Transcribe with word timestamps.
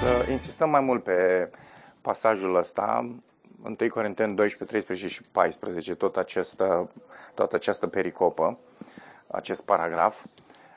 să 0.00 0.26
insistăm 0.30 0.70
mai 0.70 0.80
mult 0.80 1.02
pe 1.02 1.50
pasajul 2.00 2.56
ăsta, 2.56 3.10
1 3.64 3.76
Corinteni 3.90 4.34
12, 4.34 4.64
13 4.64 5.08
și 5.08 5.22
14, 5.32 5.94
tot 5.94 6.16
această, 6.16 6.90
toată 7.34 7.56
această 7.56 7.86
pericopă, 7.86 8.58
acest 9.26 9.62
paragraf 9.62 10.24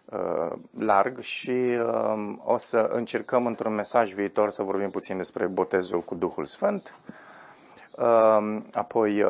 uh, 0.06 0.52
larg 0.80 1.20
și 1.20 1.50
uh, 1.52 2.36
o 2.44 2.58
să 2.58 2.78
încercăm 2.78 3.46
într-un 3.46 3.74
mesaj 3.74 4.14
viitor 4.14 4.50
să 4.50 4.64
vorbim 4.64 4.90
puțin 4.90 5.18
despre 5.18 5.46
botezul 5.46 6.02
cu 6.02 6.16
Duhul 6.16 6.46
Sfânt, 6.46 6.96
uh, 7.92 8.58
apoi 8.74 9.24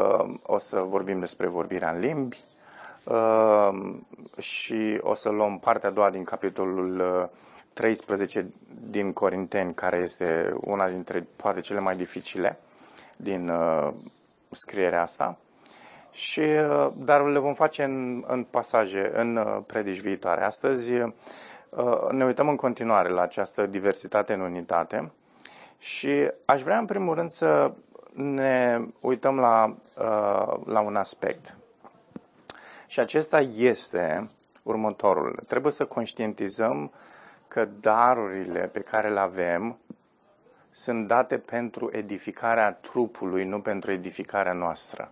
o 0.43 0.57
să 0.57 0.79
vorbim 0.79 1.19
despre 1.19 1.47
vorbirea 1.47 1.91
în 1.91 1.99
limbi 1.99 2.37
și 4.37 4.97
o 5.01 5.13
să 5.13 5.29
luăm 5.29 5.59
partea 5.59 5.89
a 5.89 5.91
doua 5.91 6.09
din 6.09 6.23
capitolul 6.23 7.29
13 7.73 8.45
din 8.89 9.13
Corinteni, 9.13 9.73
care 9.73 9.97
este 9.97 10.53
una 10.61 10.89
dintre 10.89 11.27
poate 11.35 11.59
cele 11.59 11.79
mai 11.79 11.95
dificile 11.95 12.59
din 13.17 13.49
uh, 13.49 13.93
scrierea 14.51 15.01
asta. 15.01 15.37
Și, 16.11 16.39
uh, 16.39 16.87
dar 16.97 17.21
le 17.25 17.39
vom 17.39 17.53
face 17.53 17.83
în, 17.83 18.23
în 18.27 18.43
pasaje, 18.43 19.11
în 19.13 19.35
uh, 19.35 19.57
predici 19.67 19.99
viitoare. 19.99 20.43
Astăzi 20.43 20.93
uh, 20.93 21.11
ne 22.11 22.25
uităm 22.25 22.49
în 22.49 22.55
continuare 22.55 23.09
la 23.09 23.21
această 23.21 23.65
diversitate 23.65 24.33
în 24.33 24.39
unitate 24.39 25.11
și 25.77 26.31
aș 26.45 26.61
vrea 26.61 26.77
în 26.77 26.85
primul 26.85 27.15
rând 27.15 27.31
să 27.31 27.71
ne 28.13 28.79
uităm 28.99 29.39
la, 29.39 29.75
uh, 29.97 30.65
la 30.65 30.79
un 30.79 30.95
aspect. 30.95 31.57
Și 32.87 32.99
acesta 32.99 33.39
este 33.41 34.29
următorul. 34.63 35.39
Trebuie 35.47 35.71
să 35.71 35.85
conștientizăm 35.85 36.91
că 37.49 37.65
darurile 37.79 38.59
pe 38.67 38.79
care 38.79 39.09
le 39.09 39.19
avem 39.19 39.77
sunt 40.71 41.07
date 41.07 41.37
pentru 41.37 41.89
edificarea 41.91 42.73
trupului, 42.73 43.45
nu 43.45 43.61
pentru 43.61 43.91
edificarea 43.91 44.53
noastră. 44.53 45.11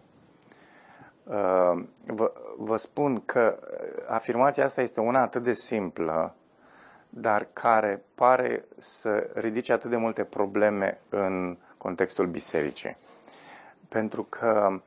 Uh, 1.23 1.83
vă, 2.05 2.31
vă 2.57 2.77
spun 2.77 3.25
că 3.25 3.59
afirmația 4.07 4.63
asta 4.63 4.81
este 4.81 4.99
una 4.99 5.21
atât 5.21 5.43
de 5.43 5.53
simplă, 5.53 6.35
dar 7.09 7.47
care 7.53 8.03
pare 8.15 8.65
să 8.77 9.29
ridice 9.33 9.73
atât 9.73 9.89
de 9.89 9.95
multe 9.97 10.23
probleme 10.23 10.99
în 11.09 11.57
contextul 11.77 12.25
bisericii. 12.27 12.95
Pentru 13.89 14.23
că 14.23 14.79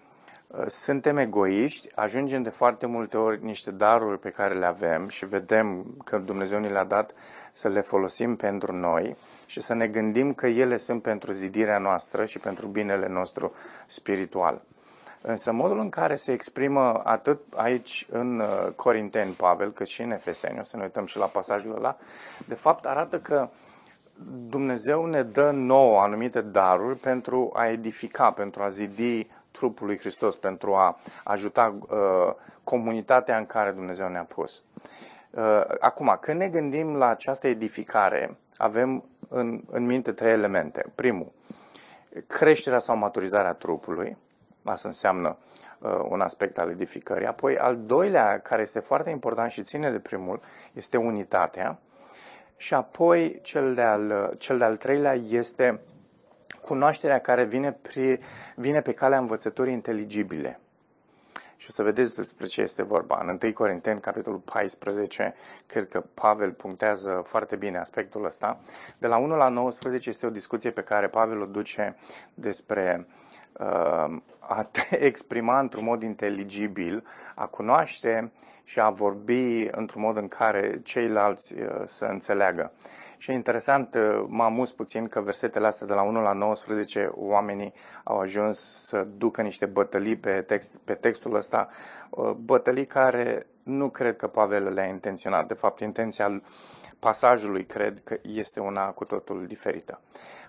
suntem 0.66 1.16
egoiști, 1.16 1.88
ajungem 1.94 2.42
de 2.42 2.50
foarte 2.50 2.86
multe 2.86 3.16
ori 3.16 3.44
niște 3.44 3.70
daruri 3.70 4.18
pe 4.18 4.30
care 4.30 4.54
le 4.54 4.66
avem 4.66 5.08
și 5.08 5.26
vedem 5.26 5.94
că 6.04 6.18
Dumnezeu 6.18 6.58
ni 6.58 6.70
le-a 6.70 6.84
dat 6.84 7.12
să 7.52 7.68
le 7.68 7.80
folosim 7.80 8.36
pentru 8.36 8.72
noi 8.72 9.16
și 9.46 9.60
să 9.60 9.74
ne 9.74 9.86
gândim 9.86 10.32
că 10.32 10.46
ele 10.46 10.76
sunt 10.76 11.02
pentru 11.02 11.32
zidirea 11.32 11.78
noastră 11.78 12.24
și 12.24 12.38
pentru 12.38 12.66
binele 12.66 13.08
nostru 13.08 13.52
spiritual. 13.86 14.62
Însă 15.22 15.52
modul 15.52 15.78
în 15.78 15.88
care 15.88 16.16
se 16.16 16.32
exprimă 16.32 17.00
atât 17.04 17.40
aici 17.56 18.06
în 18.10 18.38
uh, 18.40 18.72
Corinteni 18.76 19.32
Pavel, 19.32 19.72
cât 19.72 19.86
și 19.86 20.02
în 20.02 20.10
Efeseni, 20.10 20.58
o 20.60 20.62
să 20.62 20.76
ne 20.76 20.82
uităm 20.82 21.06
și 21.06 21.18
la 21.18 21.26
pasajul 21.26 21.74
ăla, 21.76 21.96
de 22.46 22.54
fapt 22.54 22.86
arată 22.86 23.18
că 23.18 23.48
Dumnezeu 24.48 25.04
ne 25.04 25.22
dă 25.22 25.50
nouă 25.50 26.00
anumite 26.00 26.40
daruri 26.40 26.96
pentru 26.96 27.50
a 27.54 27.66
edifica, 27.66 28.30
pentru 28.30 28.62
a 28.62 28.68
zidi 28.68 29.28
trupul 29.60 29.86
lui 29.86 29.98
Hristos, 29.98 30.36
pentru 30.36 30.74
a 30.74 30.98
ajuta 31.24 31.78
uh, 31.80 32.34
comunitatea 32.64 33.36
în 33.38 33.46
care 33.46 33.70
Dumnezeu 33.70 34.08
ne-a 34.08 34.24
pus. 34.24 34.62
Uh, 35.30 35.64
acum, 35.80 36.18
când 36.20 36.40
ne 36.40 36.48
gândim 36.48 36.96
la 36.96 37.06
această 37.06 37.46
edificare, 37.46 38.38
avem 38.56 39.04
în, 39.28 39.62
în 39.70 39.86
minte 39.86 40.12
trei 40.12 40.32
elemente. 40.32 40.84
Primul, 40.94 41.32
creșterea 42.26 42.78
sau 42.78 42.96
maturizarea 42.96 43.52
trupului, 43.52 44.16
asta 44.64 44.88
înseamnă 44.88 45.36
uh, 45.78 46.00
un 46.08 46.20
aspect 46.20 46.58
al 46.58 46.70
edificării. 46.70 47.26
Apoi, 47.26 47.58
al 47.58 47.76
doilea, 47.76 48.40
care 48.40 48.62
este 48.62 48.80
foarte 48.80 49.10
important 49.10 49.50
și 49.50 49.62
ține 49.62 49.90
de 49.90 49.98
primul, 49.98 50.40
este 50.72 50.96
unitatea. 50.96 51.78
Și 52.56 52.74
apoi, 52.74 53.38
cel 53.42 53.74
de-al, 53.74 54.34
cel 54.38 54.58
de-al 54.58 54.76
treilea 54.76 55.14
este 55.14 55.80
cunoașterea 56.60 57.18
care 57.20 57.44
vine, 57.44 57.72
pri, 57.72 58.18
vine 58.54 58.80
pe 58.80 58.92
calea 58.92 59.18
învățăturii 59.18 59.72
inteligibile. 59.72 60.60
Și 61.56 61.66
o 61.68 61.72
să 61.72 61.82
vedeți 61.82 62.16
despre 62.16 62.46
ce 62.46 62.60
este 62.60 62.82
vorba. 62.82 63.20
În 63.22 63.38
1 63.42 63.52
Corinteni, 63.52 64.00
capitolul 64.00 64.38
14, 64.38 65.34
cred 65.66 65.88
că 65.88 66.04
Pavel 66.14 66.52
punctează 66.52 67.22
foarte 67.24 67.56
bine 67.56 67.78
aspectul 67.78 68.24
ăsta. 68.24 68.60
De 68.98 69.06
la 69.06 69.16
1 69.16 69.36
la 69.36 69.48
19 69.48 70.08
este 70.08 70.26
o 70.26 70.30
discuție 70.30 70.70
pe 70.70 70.82
care 70.82 71.08
Pavel 71.08 71.40
o 71.40 71.46
duce 71.46 71.96
despre 72.34 73.06
uh, 73.08 73.30
a 74.50 74.62
te 74.70 74.96
exprima 75.10 75.60
într-un 75.60 75.84
mod 75.84 76.02
inteligibil, 76.02 77.04
a 77.34 77.46
cunoaște 77.46 78.32
și 78.64 78.80
a 78.80 78.90
vorbi 78.90 79.68
într-un 79.70 80.02
mod 80.02 80.16
în 80.16 80.28
care 80.28 80.80
ceilalți 80.82 81.54
uh, 81.54 81.82
să 81.84 82.04
înțeleagă. 82.04 82.72
Și 83.18 83.30
e 83.30 83.34
interesant, 83.34 83.94
uh, 83.94 84.24
m-a 84.28 84.44
amuz 84.44 84.70
puțin 84.70 85.06
că 85.06 85.20
versetele 85.20 85.66
astea 85.66 85.86
de 85.86 85.92
la 85.92 86.02
1 86.02 86.22
la 86.22 86.32
19, 86.32 87.10
oamenii 87.14 87.72
au 88.04 88.18
ajuns 88.18 88.86
să 88.86 89.06
ducă 89.16 89.42
niște 89.42 89.66
bătălii 89.66 90.16
pe, 90.16 90.42
text, 90.42 90.76
pe 90.84 90.94
textul 90.94 91.34
ăsta, 91.34 91.68
uh, 92.10 92.30
bătălii 92.30 92.86
care 92.86 93.46
nu 93.62 93.88
cred 93.90 94.16
că 94.16 94.26
Pavel 94.26 94.72
le-a 94.72 94.86
intenționat. 94.86 95.46
De 95.46 95.54
fapt, 95.54 95.80
intenția 95.80 96.42
pasajului 97.00 97.66
cred 97.66 98.00
că 98.04 98.16
este 98.22 98.60
una 98.60 98.86
cu 98.86 99.04
totul 99.04 99.46
diferită. 99.46 100.00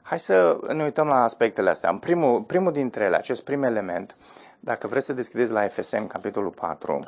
Hai 0.01 0.19
să 0.19 0.59
ne 0.73 0.84
uităm 0.84 1.07
la 1.07 1.23
aspectele 1.23 1.69
astea. 1.69 1.89
În 1.89 1.97
primul, 1.97 2.41
primul 2.41 2.72
dintre 2.72 3.03
ele, 3.03 3.16
acest 3.16 3.44
prim 3.44 3.63
element, 3.63 4.16
dacă 4.59 4.88
vreți 4.88 5.06
să 5.06 5.13
deschideți 5.13 5.51
la 5.51 5.67
FSM, 5.67 6.07
capitolul 6.07 6.50
4, 6.50 7.00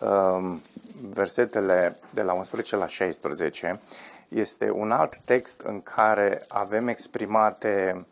um, 0.00 0.62
versetele 1.10 1.96
de 2.10 2.22
la 2.22 2.32
11 2.32 2.76
la 2.76 2.86
16, 2.86 3.80
este 4.28 4.70
un 4.70 4.90
alt 4.90 5.16
text 5.16 5.60
în 5.60 5.82
care 5.82 6.42
avem 6.48 6.88
exprimate 6.88 8.06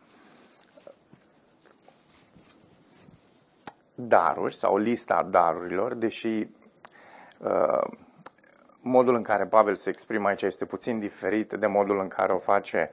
daruri 3.94 4.54
sau 4.54 4.76
lista 4.76 5.22
darurilor, 5.22 5.94
deși 5.94 6.47
uh, 7.38 7.91
modul 8.80 9.14
în 9.14 9.22
care 9.22 9.46
Pavel 9.46 9.74
se 9.74 9.91
exprimă 9.91 10.28
aici 10.28 10.42
este 10.42 10.64
puțin 10.64 10.98
diferit 10.98 11.52
de 11.52 11.66
modul 11.66 11.98
în 12.00 12.08
care 12.08 12.32
o 12.32 12.38
face 12.38 12.91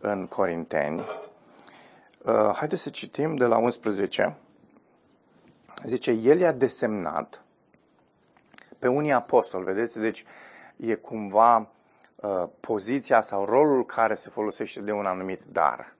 în 0.00 0.26
Corinteni. 0.26 1.00
Uh, 2.22 2.50
haideți 2.54 2.82
să 2.82 2.90
citim 2.90 3.36
de 3.36 3.44
la 3.44 3.56
11. 3.56 4.36
Zice, 5.84 6.10
el 6.10 6.38
i-a 6.38 6.52
desemnat 6.52 7.42
pe 8.78 8.88
unii 8.88 9.12
apostoli, 9.12 9.64
vedeți? 9.64 10.00
Deci 10.00 10.24
e 10.76 10.94
cumva 10.94 11.70
uh, 12.16 12.44
poziția 12.60 13.20
sau 13.20 13.44
rolul 13.44 13.84
care 13.84 14.14
se 14.14 14.30
folosește 14.30 14.80
de 14.80 14.92
un 14.92 15.06
anumit 15.06 15.44
dar. 15.44 15.94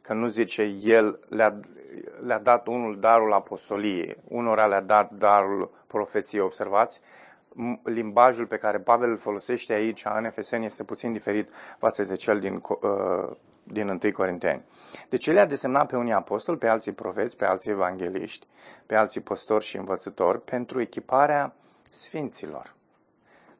Că 0.00 0.12
nu 0.12 0.28
zice 0.28 0.62
el 0.82 1.18
le-a, 1.28 1.60
le-a 2.24 2.38
dat 2.38 2.66
unul 2.66 3.00
darul 3.00 3.32
apostoliei, 3.32 4.16
unora 4.28 4.66
le-a 4.66 4.80
dat 4.80 5.10
darul 5.10 5.70
profeției, 5.86 6.40
observați? 6.42 7.00
Limbajul 7.82 8.46
pe 8.46 8.56
care 8.56 8.78
Pavel 8.78 9.10
îl 9.10 9.16
folosește 9.16 9.72
aici 9.72 10.04
în 10.16 10.24
Efeseni 10.24 10.64
este 10.66 10.84
puțin 10.84 11.12
diferit 11.12 11.48
față 11.78 12.04
de 12.04 12.14
cel 12.14 12.38
din, 12.38 12.62
uh, 12.80 13.36
din 13.62 13.88
1 13.88 14.12
Corinteni. 14.12 14.64
Deci 15.08 15.26
el 15.26 15.38
a 15.38 15.46
desemnat 15.46 15.86
pe 15.86 15.96
unii 15.96 16.12
apostoli, 16.12 16.58
pe 16.58 16.68
alții 16.68 16.92
profeți, 16.92 17.36
pe 17.36 17.44
alții 17.44 17.70
evangeliști, 17.70 18.46
pe 18.86 18.94
alții 18.94 19.20
păstori 19.20 19.64
și 19.64 19.76
învățători 19.76 20.40
pentru 20.44 20.80
echiparea 20.80 21.54
sfinților, 21.90 22.74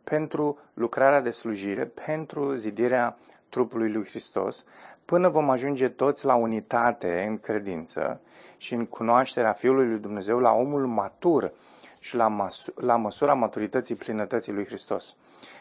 pentru 0.04 0.58
lucrarea 0.74 1.20
de 1.20 1.30
slujire, 1.30 1.84
pentru 1.84 2.54
zidirea 2.54 3.16
trupului 3.48 3.92
lui 3.92 4.04
Hristos, 4.04 4.64
până 5.04 5.28
vom 5.28 5.50
ajunge 5.50 5.88
toți 5.88 6.24
la 6.24 6.34
unitate 6.34 7.24
în 7.28 7.38
credință 7.38 8.20
și 8.56 8.74
în 8.74 8.86
cunoașterea 8.86 9.52
Fiului 9.52 9.86
lui 9.86 9.98
Dumnezeu, 9.98 10.38
la 10.38 10.52
omul 10.52 10.86
matur 10.86 11.52
și 12.02 12.16
la, 12.16 12.28
măs- 12.28 12.72
la 12.74 12.96
măsura 12.96 13.34
maturității 13.34 13.94
plinătății 13.94 14.52
lui 14.52 14.64
Hristos. 14.64 15.16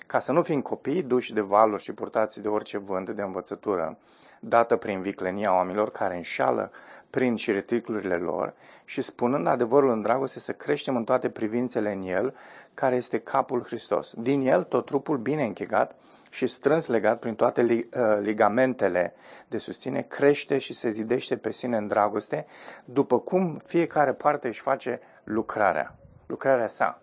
Ca 0.08 0.20
să 0.20 0.32
nu 0.32 0.42
fim 0.42 0.62
copii 0.62 1.04
duși 1.04 1.34
de 1.34 1.42
valuri 1.42 1.84
și 1.84 1.94
purtați 1.94 2.42
de 2.42 2.48
orice 2.48 2.78
vânt 2.78 3.10
de 3.10 3.22
învățătură, 3.22 3.98
dată 4.40 4.76
prin 4.76 5.02
viclenia 5.02 5.54
oamenilor 5.54 5.92
care 5.92 6.16
înșală 6.16 6.72
prin 7.10 7.36
și 7.36 7.52
reticlurile 7.52 8.16
lor 8.16 8.54
și 8.86 9.02
spunând 9.02 9.48
adevărul 9.48 9.90
în 9.90 10.02
dragoste 10.02 10.40
să 10.40 10.52
creștem 10.52 10.96
în 10.96 11.04
toate 11.04 11.30
privințele 11.30 11.92
în 11.92 12.02
El, 12.02 12.36
care 12.74 12.96
este 12.96 13.20
capul 13.20 13.64
Hristos. 13.64 14.14
Din 14.18 14.42
El 14.42 14.64
tot 14.64 14.86
trupul 14.86 15.18
bine 15.18 15.44
închegat 15.44 15.96
și 16.30 16.48
strâns 16.48 16.88
legat 16.88 17.20
prin 17.20 17.36
toate 17.36 17.62
uh, 17.62 18.02
ligamentele 18.22 19.14
de 19.48 19.58
susține, 19.58 20.02
crește 20.02 20.58
și 20.58 20.74
se 20.74 20.90
zidește 20.90 21.38
pe 21.38 21.52
sine 21.52 21.78
în 21.78 21.88
dragoste, 21.88 22.46
după 22.86 23.20
cum 23.20 23.62
fiecare 23.66 24.14
parte 24.14 24.48
își 24.48 24.62
face 24.62 25.00
lucrarea, 25.24 25.96
lucrarea 26.31 26.68
sa, 26.68 27.01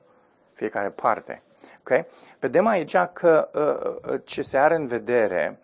fiecare 0.53 0.89
parte. 0.89 1.43
Okay? 1.81 2.07
Vedem 2.39 2.67
aici 2.67 2.97
că 3.13 3.49
uh, 3.55 4.13
uh, 4.13 4.21
ce 4.25 4.43
se 4.43 4.59
are 4.59 4.75
în 4.75 4.87
vedere 4.87 5.59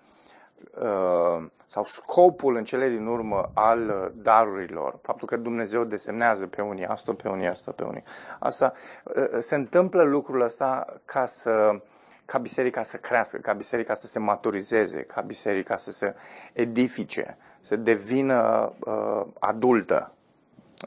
uh, 0.81 1.47
sau 1.67 1.85
scopul 1.85 2.57
în 2.57 2.65
cele 2.65 2.89
din 2.89 3.07
urmă 3.07 3.51
al 3.55 4.13
darurilor, 4.15 4.99
faptul 5.03 5.29
că 5.29 5.37
Dumnezeu 5.37 5.85
desemnează 5.85 6.47
pe 6.47 6.63
unii 6.63 6.87
asta, 6.87 7.15
pe 7.15 7.29
unii 7.29 7.47
asta, 7.47 7.73
pe 7.73 7.85
unii 7.85 8.05
asta, 8.39 8.73
uh, 9.05 9.29
se 9.39 9.55
întâmplă 9.55 10.03
lucrul 10.03 10.41
ăsta 10.41 11.01
ca 11.05 11.27
să 11.27 11.81
ca 12.27 12.39
biserica 12.39 12.83
să 12.83 12.97
crească, 12.97 13.37
ca 13.37 13.53
biserica 13.53 13.95
să 13.95 14.07
se 14.07 14.19
maturizeze, 14.19 15.03
ca 15.03 15.21
biserica 15.21 15.77
să 15.77 15.93
se 15.93 16.15
edifice, 16.53 17.37
să 17.61 17.77
devină 17.77 18.73
uh, 18.79 19.27
adultă. 19.39 20.13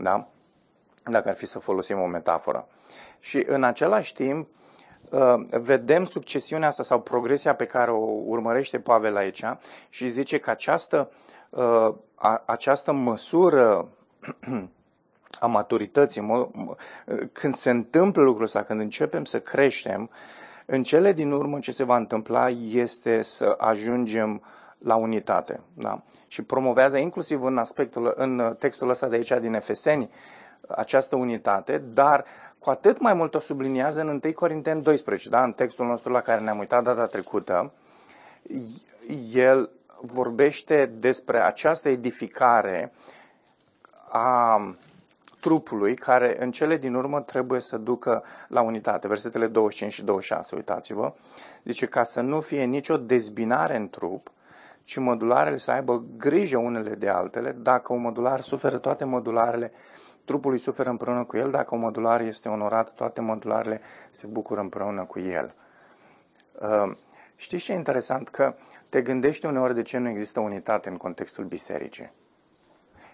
Da? 0.01 0.27
Dacă 1.09 1.27
ar 1.27 1.35
fi 1.35 1.45
să 1.45 1.59
folosim 1.59 1.99
o 1.99 2.05
metaforă. 2.05 2.67
Și 3.19 3.43
în 3.47 3.63
același 3.63 4.13
timp, 4.13 4.47
uh, 5.09 5.33
vedem 5.49 6.05
succesiunea 6.05 6.67
asta 6.67 6.83
sau 6.83 7.01
progresia 7.01 7.55
pe 7.55 7.65
care 7.65 7.91
o 7.91 8.05
urmărește 8.25 8.79
Pavel 8.79 9.15
aici 9.15 9.43
și 9.89 10.07
zice 10.07 10.37
că 10.37 10.49
această, 10.49 11.11
uh, 11.49 11.93
a, 12.15 12.43
această 12.45 12.91
măsură 12.91 13.87
a 15.39 15.45
maturității, 15.45 16.55
când 17.31 17.55
se 17.55 17.69
întâmplă 17.69 18.23
lucrul 18.23 18.45
ăsta, 18.45 18.63
când 18.63 18.79
începem 18.79 19.25
să 19.25 19.39
creștem, 19.39 20.09
în 20.65 20.83
cele 20.83 21.13
din 21.13 21.31
urmă 21.31 21.59
ce 21.59 21.71
se 21.71 21.83
va 21.83 21.97
întâmpla 21.97 22.49
este 22.71 23.21
să 23.21 23.55
ajungem 23.57 24.41
la 24.77 24.95
unitate. 24.95 25.59
Da? 25.73 26.03
Și 26.27 26.41
promovează 26.41 26.97
inclusiv 26.97 27.43
în 27.43 27.57
aspectul, 27.57 28.13
în 28.15 28.55
textul 28.59 28.89
ăsta 28.89 29.07
de 29.07 29.15
aici 29.15 29.33
din 29.41 29.53
Efeseni, 29.53 30.09
această 30.67 31.15
unitate, 31.15 31.77
dar 31.77 32.25
cu 32.59 32.69
atât 32.69 32.99
mai 32.99 33.13
mult 33.13 33.35
o 33.35 33.39
subliniază 33.39 34.01
în 34.01 34.07
1 34.23 34.33
Corinteni 34.33 34.81
12, 34.81 35.29
da? 35.29 35.43
în 35.43 35.51
textul 35.51 35.85
nostru 35.85 36.11
la 36.11 36.21
care 36.21 36.41
ne-am 36.41 36.57
uitat 36.57 36.83
data 36.83 37.05
trecută, 37.05 37.71
el 39.33 39.69
vorbește 40.01 40.85
despre 40.85 41.41
această 41.41 41.89
edificare 41.89 42.93
a 44.09 44.61
trupului 45.39 45.95
care 45.95 46.35
în 46.43 46.51
cele 46.51 46.77
din 46.77 46.93
urmă 46.93 47.21
trebuie 47.21 47.59
să 47.59 47.77
ducă 47.77 48.23
la 48.47 48.61
unitate. 48.61 49.07
Versetele 49.07 49.47
25 49.47 49.93
și 49.93 50.03
26, 50.03 50.55
uitați-vă. 50.55 51.13
Zice, 51.63 51.85
ca 51.85 52.03
să 52.03 52.21
nu 52.21 52.41
fie 52.41 52.63
nicio 52.63 52.97
dezbinare 52.97 53.75
în 53.75 53.89
trup, 53.89 54.31
ci 54.87 54.97
modularele 54.97 55.57
să 55.57 55.71
aibă 55.71 56.03
grijă 56.17 56.57
unele 56.57 56.95
de 56.95 57.09
altele. 57.09 57.51
Dacă 57.51 57.93
un 57.93 58.01
modular 58.01 58.41
suferă, 58.41 58.77
toate 58.77 59.05
modularele 59.05 59.71
trupului 60.25 60.57
suferă 60.57 60.89
împreună 60.89 61.23
cu 61.23 61.37
el. 61.37 61.51
Dacă 61.51 61.75
un 61.75 61.81
modular 61.81 62.21
este 62.21 62.49
onorat, 62.49 62.93
toate 62.93 63.21
modularele 63.21 63.81
se 64.11 64.27
bucură 64.27 64.59
împreună 64.59 65.05
cu 65.05 65.19
el. 65.19 65.55
Uh, 66.61 66.95
știți 67.35 67.63
ce 67.63 67.71
e 67.71 67.75
interesant? 67.75 68.29
Că 68.29 68.55
te 68.89 69.01
gândești 69.01 69.45
uneori 69.45 69.73
de 69.73 69.81
ce 69.81 69.97
nu 69.97 70.09
există 70.09 70.39
unitate 70.39 70.89
în 70.89 70.97
contextul 70.97 71.45
bisericii. 71.45 72.11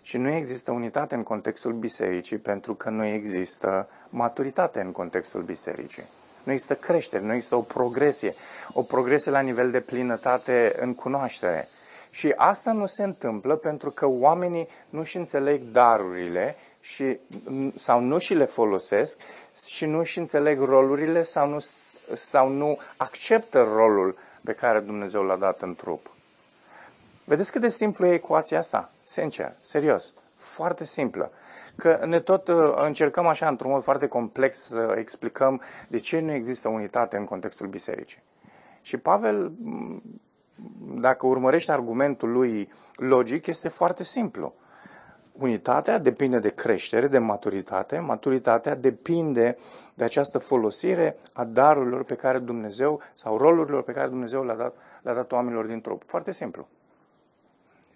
Și 0.01 0.17
nu 0.17 0.29
există 0.29 0.71
unitate 0.71 1.15
în 1.15 1.23
contextul 1.23 1.73
bisericii 1.73 2.37
pentru 2.37 2.75
că 2.75 2.89
nu 2.89 3.05
există 3.05 3.89
maturitate 4.09 4.81
în 4.81 4.91
contextul 4.91 5.41
bisericii. 5.41 6.03
Nu 6.43 6.51
există 6.51 6.75
creștere, 6.75 7.23
nu 7.23 7.33
există 7.33 7.55
o 7.55 7.61
progresie, 7.61 8.35
o 8.73 8.81
progresie 8.81 9.31
la 9.31 9.39
nivel 9.39 9.71
de 9.71 9.79
plinătate 9.79 10.75
în 10.79 10.93
cunoaștere. 10.93 11.67
Și 12.09 12.33
asta 12.35 12.71
nu 12.71 12.85
se 12.85 13.03
întâmplă 13.03 13.55
pentru 13.55 13.91
că 13.91 14.05
oamenii 14.07 14.67
nu-și 14.89 15.17
înțeleg 15.17 15.61
darurile 15.71 16.55
și, 16.79 17.19
sau 17.77 17.99
nu 17.99 18.17
și 18.17 18.33
le 18.33 18.45
folosesc 18.45 19.19
și 19.67 19.85
nu-și 19.85 20.17
înțeleg 20.17 20.59
rolurile 20.59 21.23
sau 21.23 21.47
nu, 21.49 21.57
sau 22.13 22.49
nu 22.49 22.77
acceptă 22.97 23.61
rolul 23.61 24.17
pe 24.43 24.53
care 24.53 24.79
Dumnezeu 24.79 25.23
l-a 25.23 25.35
dat 25.35 25.61
în 25.61 25.75
trup. 25.75 26.11
Vedeți 27.23 27.51
cât 27.51 27.61
de 27.61 27.69
simplu 27.69 28.05
e 28.05 28.13
ecuația 28.13 28.57
asta? 28.59 28.91
Sincer, 29.03 29.53
serios, 29.61 30.13
foarte 30.37 30.83
simplă. 30.83 31.31
Că 31.75 31.99
ne 32.05 32.19
tot 32.19 32.47
uh, 32.47 32.73
încercăm 32.75 33.25
așa, 33.27 33.47
într-un 33.47 33.71
mod 33.71 33.83
foarte 33.83 34.07
complex, 34.07 34.57
să 34.57 34.95
explicăm 34.97 35.61
de 35.87 35.99
ce 35.99 36.19
nu 36.19 36.31
există 36.31 36.67
unitate 36.69 37.17
în 37.17 37.25
contextul 37.25 37.67
bisericii. 37.67 38.23
Și 38.81 38.97
Pavel, 38.97 39.51
dacă 40.99 41.25
urmărește 41.27 41.71
argumentul 41.71 42.31
lui 42.31 42.71
logic, 42.95 43.47
este 43.47 43.69
foarte 43.69 44.03
simplu. 44.03 44.53
Unitatea 45.31 45.97
depinde 45.97 46.39
de 46.39 46.49
creștere, 46.49 47.07
de 47.07 47.17
maturitate. 47.17 47.99
Maturitatea 47.99 48.75
depinde 48.75 49.57
de 49.93 50.03
această 50.03 50.37
folosire 50.37 51.17
a 51.33 51.43
darurilor 51.43 52.03
pe 52.03 52.15
care 52.15 52.39
Dumnezeu 52.39 53.01
sau 53.13 53.37
rolurilor 53.37 53.83
pe 53.83 53.91
care 53.91 54.07
Dumnezeu 54.07 54.43
le-a 54.43 54.55
dat, 54.55 54.73
le-a 55.01 55.13
dat 55.13 55.31
oamenilor 55.31 55.65
din 55.65 55.81
trup. 55.81 56.03
Foarte 56.05 56.31
simplu. 56.31 56.67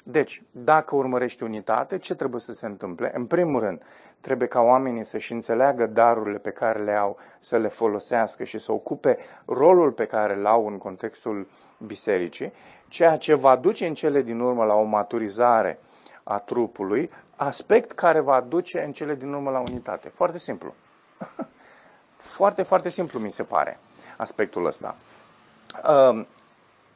Deci, 0.09 0.43
dacă 0.51 0.95
urmărești 0.95 1.43
unitate, 1.43 1.97
ce 1.97 2.15
trebuie 2.15 2.41
să 2.41 2.53
se 2.53 2.65
întâmple? 2.65 3.11
În 3.15 3.25
primul 3.25 3.59
rând, 3.59 3.81
trebuie 4.19 4.47
ca 4.47 4.61
oamenii 4.61 5.03
să-și 5.03 5.31
înțeleagă 5.33 5.85
darurile 5.85 6.37
pe 6.37 6.49
care 6.49 6.83
le 6.83 6.91
au, 6.91 7.17
să 7.39 7.57
le 7.57 7.67
folosească 7.67 8.43
și 8.43 8.57
să 8.57 8.71
ocupe 8.71 9.17
rolul 9.45 9.91
pe 9.91 10.05
care 10.05 10.33
îl 10.33 10.45
au 10.45 10.67
în 10.67 10.77
contextul 10.77 11.47
bisericii, 11.85 12.53
ceea 12.87 13.17
ce 13.17 13.33
va 13.33 13.55
duce 13.55 13.87
în 13.87 13.93
cele 13.93 14.21
din 14.21 14.39
urmă 14.39 14.63
la 14.65 14.73
o 14.73 14.83
maturizare 14.83 15.79
a 16.23 16.39
trupului, 16.39 17.11
aspect 17.35 17.91
care 17.91 18.19
va 18.19 18.41
duce 18.41 18.81
în 18.83 18.91
cele 18.91 19.15
din 19.15 19.33
urmă 19.33 19.49
la 19.49 19.59
unitate. 19.59 20.09
Foarte 20.09 20.37
simplu. 20.37 20.73
foarte, 22.37 22.63
foarte 22.63 22.89
simplu 22.89 23.19
mi 23.19 23.31
se 23.31 23.43
pare 23.43 23.79
aspectul 24.17 24.65
ăsta. 24.65 24.95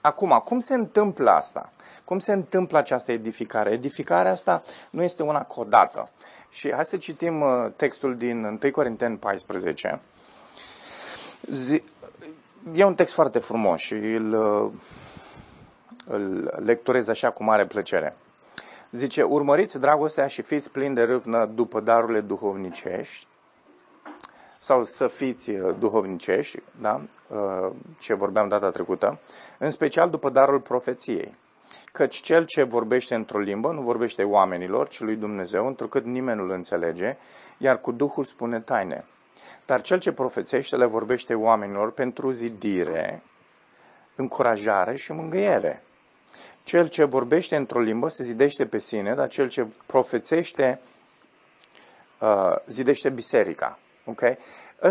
Acum, 0.01 0.41
cum 0.45 0.59
se 0.59 0.73
întâmplă 0.73 1.29
asta? 1.29 1.71
Cum 2.05 2.19
se 2.19 2.33
întâmplă 2.33 2.77
această 2.77 3.11
edificare? 3.11 3.71
Edificarea 3.71 4.31
asta 4.31 4.61
nu 4.89 5.03
este 5.03 5.23
una 5.23 5.41
codată. 5.41 6.09
Și 6.49 6.73
hai 6.73 6.85
să 6.85 6.97
citim 6.97 7.41
uh, 7.41 7.71
textul 7.75 8.17
din 8.17 8.43
1 8.43 8.57
Corinteni 8.71 9.17
14. 9.17 10.01
E 12.73 12.83
un 12.83 12.95
text 12.95 13.13
foarte 13.13 13.39
frumos 13.39 13.79
și 13.79 13.93
îl, 13.93 14.33
uh, 14.33 14.71
îl 16.07 16.53
lecturez 16.63 17.07
așa 17.07 17.29
cu 17.29 17.43
mare 17.43 17.65
plăcere. 17.65 18.15
Zice, 18.91 19.23
urmăriți 19.23 19.79
dragostea 19.79 20.27
și 20.27 20.41
fiți 20.41 20.69
plini 20.69 20.95
de 20.95 21.03
râvnă 21.03 21.45
după 21.45 21.79
darurile 21.79 22.21
duhovnicești, 22.21 23.27
sau 24.63 24.83
să 24.83 25.07
fiți 25.07 25.49
uh, 25.49 25.75
duhovnicești, 25.79 26.59
da? 26.81 27.01
Uh, 27.27 27.71
ce 27.99 28.13
vorbeam 28.13 28.47
data 28.47 28.69
trecută, 28.69 29.19
în 29.57 29.69
special 29.69 30.09
după 30.09 30.29
darul 30.29 30.59
profeției. 30.59 31.37
Căci 31.91 32.15
cel 32.15 32.45
ce 32.45 32.63
vorbește 32.63 33.15
într-o 33.15 33.39
limbă 33.39 33.71
nu 33.71 33.81
vorbește 33.81 34.23
oamenilor, 34.23 34.87
ci 34.87 34.99
lui 34.99 35.15
Dumnezeu, 35.15 35.67
întrucât 35.67 36.05
nimeni 36.05 36.39
nu-l 36.39 36.49
înțelege, 36.49 37.17
iar 37.57 37.81
cu 37.81 37.91
Duhul 37.91 38.23
spune 38.23 38.59
taine. 38.59 39.05
Dar 39.65 39.81
cel 39.81 39.99
ce 39.99 40.11
profețește 40.11 40.75
le 40.75 40.85
vorbește 40.85 41.33
oamenilor 41.33 41.91
pentru 41.91 42.31
zidire, 42.31 43.23
încurajare 44.15 44.95
și 44.95 45.11
mângâiere. 45.11 45.83
Cel 46.63 46.87
ce 46.87 47.03
vorbește 47.03 47.55
într-o 47.55 47.79
limbă 47.79 48.07
se 48.07 48.23
zidește 48.23 48.65
pe 48.65 48.77
sine, 48.77 49.15
dar 49.15 49.27
cel 49.27 49.49
ce 49.49 49.67
profețește 49.85 50.81
uh, 52.19 52.55
zidește 52.67 53.09
biserica. 53.09 53.79
Ok? 54.11 54.37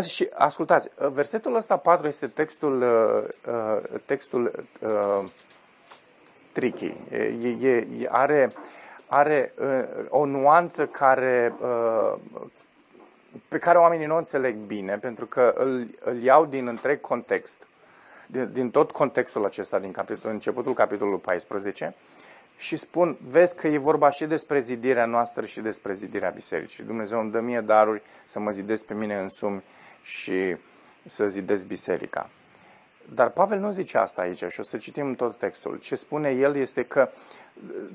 Și 0.07 0.29
ascultați, 0.33 0.89
versetul 1.11 1.55
ăsta 1.55 1.77
4 1.77 2.07
este 2.07 2.27
textul, 2.27 2.81
uh, 2.81 3.53
uh, 3.53 3.99
textul 4.05 4.65
uh, 4.81 5.23
tricky. 6.51 6.93
E, 7.11 7.17
e, 7.67 8.07
are, 8.09 8.51
are 9.07 9.53
uh, 9.59 10.05
o 10.09 10.25
nuanță 10.25 10.87
care, 10.87 11.53
uh, 11.61 12.13
pe 13.47 13.57
care 13.57 13.77
oamenii 13.77 14.05
nu 14.05 14.15
o 14.15 14.17
înțeleg 14.17 14.55
bine, 14.55 14.97
pentru 14.97 15.25
că 15.25 15.53
îl, 15.57 15.87
îl 15.99 16.21
iau 16.21 16.45
din 16.45 16.67
întreg 16.67 17.01
context, 17.01 17.67
din, 18.27 18.49
din 18.53 18.71
tot 18.71 18.91
contextul 18.91 19.45
acesta, 19.45 19.79
din 19.79 19.91
capitol, 19.91 20.31
începutul 20.31 20.73
capitolului 20.73 21.19
14, 21.19 21.95
și 22.61 22.77
spun, 22.77 23.17
vezi 23.27 23.55
că 23.55 23.67
e 23.67 23.77
vorba 23.77 24.09
și 24.09 24.25
despre 24.25 24.59
zidirea 24.59 25.05
noastră 25.05 25.45
și 25.45 25.59
despre 25.59 25.93
zidirea 25.93 26.29
bisericii. 26.29 26.83
Dumnezeu 26.83 27.19
îmi 27.19 27.31
dă 27.31 27.39
mie 27.39 27.61
daruri 27.61 28.01
să 28.25 28.39
mă 28.39 28.51
zidesc 28.51 28.85
pe 28.85 28.93
mine 28.93 29.15
însumi 29.15 29.63
și 30.01 30.57
să 31.05 31.27
zidesc 31.27 31.65
biserica. 31.67 32.29
Dar 33.13 33.29
Pavel 33.29 33.59
nu 33.59 33.71
zice 33.71 33.97
asta 33.97 34.21
aici 34.21 34.43
și 34.49 34.59
o 34.59 34.63
să 34.63 34.77
citim 34.77 35.15
tot 35.15 35.37
textul. 35.37 35.77
Ce 35.77 35.95
spune 35.95 36.29
el 36.29 36.55
este 36.55 36.83
că 36.83 37.09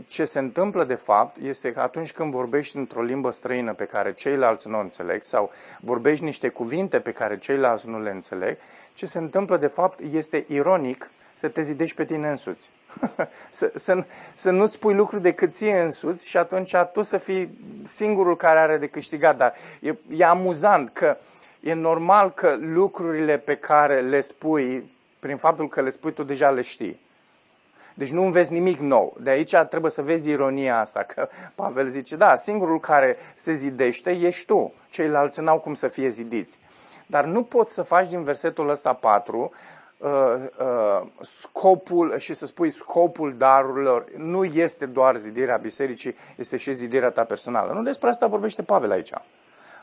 ce 0.06 0.24
se 0.24 0.38
întâmplă 0.38 0.84
de 0.84 0.94
fapt 0.94 1.36
este 1.36 1.72
că 1.72 1.80
atunci 1.80 2.12
când 2.12 2.32
vorbești 2.32 2.76
într-o 2.76 3.02
limbă 3.02 3.30
străină 3.30 3.74
pe 3.74 3.84
care 3.84 4.14
ceilalți 4.14 4.68
nu 4.68 4.76
o 4.76 4.80
înțeleg 4.80 5.22
sau 5.22 5.50
vorbești 5.80 6.24
niște 6.24 6.48
cuvinte 6.48 7.00
pe 7.00 7.12
care 7.12 7.38
ceilalți 7.38 7.88
nu 7.88 8.00
le 8.00 8.10
înțeleg, 8.10 8.58
ce 8.92 9.06
se 9.06 9.18
întâmplă 9.18 9.56
de 9.56 9.66
fapt 9.66 10.00
este 10.00 10.44
ironic 10.48 11.10
să 11.38 11.48
te 11.48 11.62
zidești 11.62 11.96
pe 11.96 12.04
tine 12.04 12.28
însuți. 12.28 12.70
să, 13.50 13.72
să, 13.74 14.04
să 14.34 14.50
nu-ți 14.50 14.78
pui 14.78 14.94
lucruri 14.94 15.22
decât 15.22 15.52
ție 15.52 15.80
însuți 15.80 16.28
și 16.28 16.36
atunci 16.36 16.74
tu 16.92 17.02
să 17.02 17.18
fii 17.18 17.58
singurul 17.82 18.36
care 18.36 18.58
are 18.58 18.78
de 18.78 18.86
câștigat. 18.86 19.36
Dar 19.36 19.54
e, 19.80 19.94
e 20.08 20.24
amuzant 20.24 20.88
că 20.88 21.16
e 21.60 21.72
normal 21.72 22.32
că 22.32 22.56
lucrurile 22.60 23.38
pe 23.38 23.56
care 23.56 24.00
le 24.00 24.20
spui, 24.20 24.90
prin 25.18 25.36
faptul 25.36 25.68
că 25.68 25.80
le 25.80 25.90
spui 25.90 26.12
tu 26.12 26.22
deja 26.22 26.50
le 26.50 26.62
știi. 26.62 27.00
Deci 27.94 28.10
nu 28.10 28.24
înveți 28.24 28.52
nimic 28.52 28.78
nou. 28.78 29.16
De 29.20 29.30
aici 29.30 29.54
trebuie 29.68 29.90
să 29.90 30.02
vezi 30.02 30.30
ironia 30.30 30.78
asta, 30.78 31.02
că 31.02 31.28
Pavel 31.54 31.86
zice, 31.86 32.16
da, 32.16 32.36
singurul 32.36 32.80
care 32.80 33.16
se 33.34 33.52
zidește 33.52 34.10
ești 34.10 34.46
tu. 34.46 34.72
Ceilalți 34.88 35.40
n-au 35.40 35.58
cum 35.58 35.74
să 35.74 35.88
fie 35.88 36.08
zidiți. 36.08 36.58
Dar 37.06 37.24
nu 37.24 37.42
poți 37.42 37.74
să 37.74 37.82
faci 37.82 38.08
din 38.08 38.24
versetul 38.24 38.68
ăsta 38.68 38.92
4 38.92 39.38
uh, 39.38 39.44
uh, 39.44 39.50
scopul 41.20 42.18
și 42.18 42.34
să 42.34 42.46
spui 42.46 42.70
scopul 42.70 43.34
darurilor 43.36 44.06
nu 44.16 44.44
este 44.44 44.86
doar 44.86 45.16
zidirea 45.16 45.56
bisericii, 45.56 46.16
este 46.36 46.56
și 46.56 46.72
zidirea 46.72 47.10
ta 47.10 47.24
personală. 47.24 47.72
Nu 47.72 47.82
despre 47.82 48.08
asta 48.08 48.26
vorbește 48.26 48.62
Pavel 48.62 48.90
aici. 48.90 49.12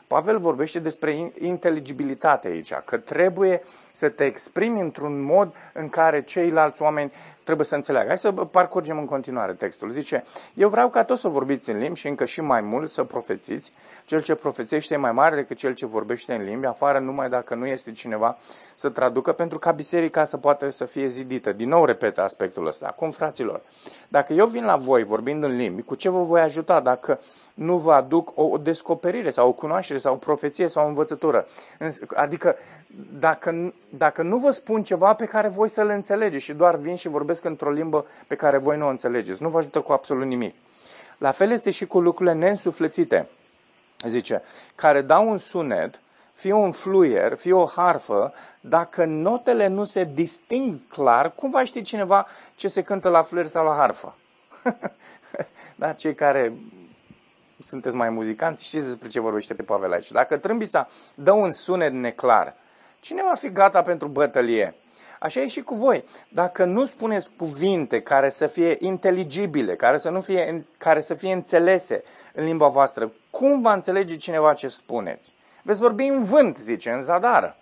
Pavel 0.06 0.38
vorbește 0.38 0.78
despre 0.78 1.32
inteligibilitate 1.38 2.48
aici, 2.48 2.74
că 2.84 2.96
trebuie 2.98 3.62
să 3.92 4.08
te 4.08 4.24
exprimi 4.24 4.80
într-un 4.80 5.22
mod 5.22 5.54
în 5.72 5.88
care 5.88 6.22
ceilalți 6.22 6.82
oameni 6.82 7.12
trebuie 7.44 7.66
să 7.66 7.74
înțeleagă. 7.74 8.08
Hai 8.08 8.18
să 8.18 8.32
parcurgem 8.32 8.98
în 8.98 9.06
continuare 9.06 9.52
textul. 9.52 9.88
Zice, 9.88 10.24
eu 10.54 10.68
vreau 10.68 10.88
ca 10.88 11.04
toți 11.04 11.20
să 11.20 11.28
vorbiți 11.28 11.70
în 11.70 11.78
limbi 11.78 11.98
și 11.98 12.08
încă 12.08 12.24
și 12.24 12.40
mai 12.40 12.60
mult 12.60 12.90
să 12.90 13.04
profețiți. 13.04 13.72
Cel 14.04 14.22
ce 14.22 14.34
profețește 14.34 14.94
e 14.94 14.96
mai 14.96 15.12
mare 15.12 15.34
decât 15.34 15.56
cel 15.56 15.74
ce 15.74 15.86
vorbește 15.86 16.34
în 16.34 16.44
limbi, 16.44 16.66
afară 16.66 16.98
numai 16.98 17.28
dacă 17.28 17.54
nu 17.54 17.66
este 17.66 17.92
cineva 17.92 18.38
să 18.74 18.88
traducă, 18.88 19.32
pentru 19.32 19.58
ca 19.58 19.70
biserica 19.72 20.24
să 20.24 20.36
poată 20.36 20.70
să 20.70 20.84
fie 20.84 21.06
zidită. 21.06 21.52
Din 21.52 21.68
nou 21.68 21.84
repet 21.84 22.18
aspectul 22.18 22.66
ăsta. 22.66 22.86
Acum, 22.86 23.10
fraților, 23.10 23.62
dacă 24.08 24.32
eu 24.32 24.46
vin 24.46 24.64
la 24.64 24.76
voi 24.76 25.04
vorbind 25.04 25.42
în 25.42 25.56
limbi, 25.56 25.82
cu 25.82 25.94
ce 25.94 26.08
vă 26.08 26.22
voi 26.22 26.40
ajuta 26.40 26.80
dacă 26.80 27.20
nu 27.54 27.76
vă 27.76 27.92
aduc 27.92 28.32
o 28.34 28.58
descoperire 28.58 29.30
sau 29.30 29.48
o 29.48 29.52
cunoaștere 29.52 29.98
sau 29.98 30.14
o 30.14 30.16
profeție 30.16 30.68
sau 30.68 30.84
o 30.84 30.88
învățătură? 30.88 31.46
Adică, 32.14 32.56
dacă, 33.18 33.74
dacă 33.88 34.22
nu 34.22 34.36
vă 34.36 34.50
spun 34.50 34.82
ceva 34.82 35.14
pe 35.14 35.24
care 35.24 35.48
voi 35.48 35.68
să-l 35.68 35.88
înțelegeți 35.88 36.44
și 36.44 36.52
doar 36.52 36.76
vin 36.76 36.94
și 36.94 37.08
vorbesc 37.08 37.33
vorbesc 37.34 37.44
într-o 37.44 37.70
limbă 37.70 38.06
pe 38.26 38.34
care 38.34 38.58
voi 38.58 38.76
nu 38.76 38.86
o 38.86 38.88
înțelegeți. 38.88 39.42
Nu 39.42 39.48
vă 39.48 39.58
ajută 39.58 39.80
cu 39.80 39.92
absolut 39.92 40.26
nimic. 40.26 40.54
La 41.18 41.32
fel 41.32 41.50
este 41.50 41.70
și 41.70 41.86
cu 41.86 42.00
lucrurile 42.00 42.34
neînsuflețite, 42.34 43.28
zice, 44.08 44.42
care 44.74 45.02
dau 45.02 45.28
un 45.28 45.38
sunet, 45.38 46.00
fie 46.34 46.52
un 46.52 46.72
fluier, 46.72 47.36
fie 47.36 47.52
o 47.52 47.66
harfă, 47.66 48.32
dacă 48.60 49.04
notele 49.04 49.66
nu 49.66 49.84
se 49.84 50.04
disting 50.04 50.78
clar, 50.88 51.34
cum 51.34 51.50
va 51.50 51.64
ști 51.64 51.82
cineva 51.82 52.26
ce 52.54 52.68
se 52.68 52.82
cântă 52.82 53.08
la 53.08 53.22
fluier 53.22 53.46
sau 53.46 53.64
la 53.64 53.74
harfă? 53.74 54.16
da, 55.76 55.92
cei 55.92 56.14
care 56.14 56.52
sunteți 57.58 57.94
mai 57.94 58.10
muzicanți, 58.10 58.64
știți 58.64 58.86
despre 58.86 59.08
ce 59.08 59.20
vorbește 59.20 59.54
pe 59.54 59.62
Pavel 59.62 59.92
aici. 59.92 60.10
Dacă 60.10 60.36
trâmbița 60.36 60.88
dă 61.14 61.32
un 61.32 61.52
sunet 61.52 61.92
neclar, 61.92 62.54
cine 63.04 63.22
va 63.22 63.34
fi 63.34 63.52
gata 63.52 63.82
pentru 63.82 64.08
bătălie? 64.08 64.74
Așa 65.20 65.40
e 65.40 65.46
și 65.46 65.62
cu 65.62 65.74
voi. 65.74 66.04
Dacă 66.28 66.64
nu 66.64 66.86
spuneți 66.86 67.30
cuvinte 67.36 68.00
care 68.00 68.28
să 68.28 68.46
fie 68.46 68.76
inteligibile, 68.78 69.76
care 69.76 69.96
să, 69.96 70.10
nu 70.10 70.20
fie, 70.20 70.66
care 70.78 71.00
să 71.00 71.14
fie 71.14 71.32
înțelese 71.32 72.02
în 72.34 72.44
limba 72.44 72.68
voastră, 72.68 73.12
cum 73.30 73.60
va 73.60 73.72
înțelege 73.72 74.16
cineva 74.16 74.52
ce 74.52 74.68
spuneți? 74.68 75.34
Veți 75.62 75.80
vorbi 75.80 76.04
în 76.04 76.24
vânt, 76.24 76.56
zice, 76.56 76.90
în 76.90 77.02
zadară. 77.02 77.56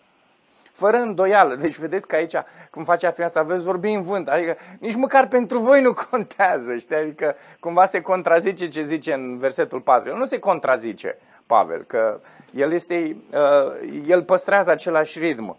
Fără 0.72 0.96
îndoială. 0.96 1.54
Deci 1.54 1.76
vedeți 1.76 2.06
că 2.06 2.16
aici, 2.16 2.34
cum 2.70 2.84
face 2.84 3.06
afirmația, 3.06 3.42
veți 3.42 3.64
vorbi 3.64 3.92
în 3.92 4.02
vânt. 4.02 4.28
Adică 4.28 4.56
nici 4.78 4.94
măcar 4.94 5.28
pentru 5.28 5.58
voi 5.58 5.82
nu 5.82 5.92
contează, 6.10 6.76
știi? 6.76 6.96
Adică 6.96 7.36
cumva 7.60 7.86
se 7.86 8.00
contrazice 8.00 8.68
ce 8.68 8.82
zice 8.82 9.12
în 9.12 9.38
versetul 9.38 9.80
4. 9.80 10.16
Nu 10.16 10.26
se 10.26 10.38
contrazice 10.38 11.18
Pavel, 11.46 11.82
că 11.84 12.20
el, 12.54 12.72
este, 12.72 13.16
uh, 13.32 14.02
el 14.06 14.22
păstrează 14.22 14.70
același 14.70 15.18
ritm 15.18 15.56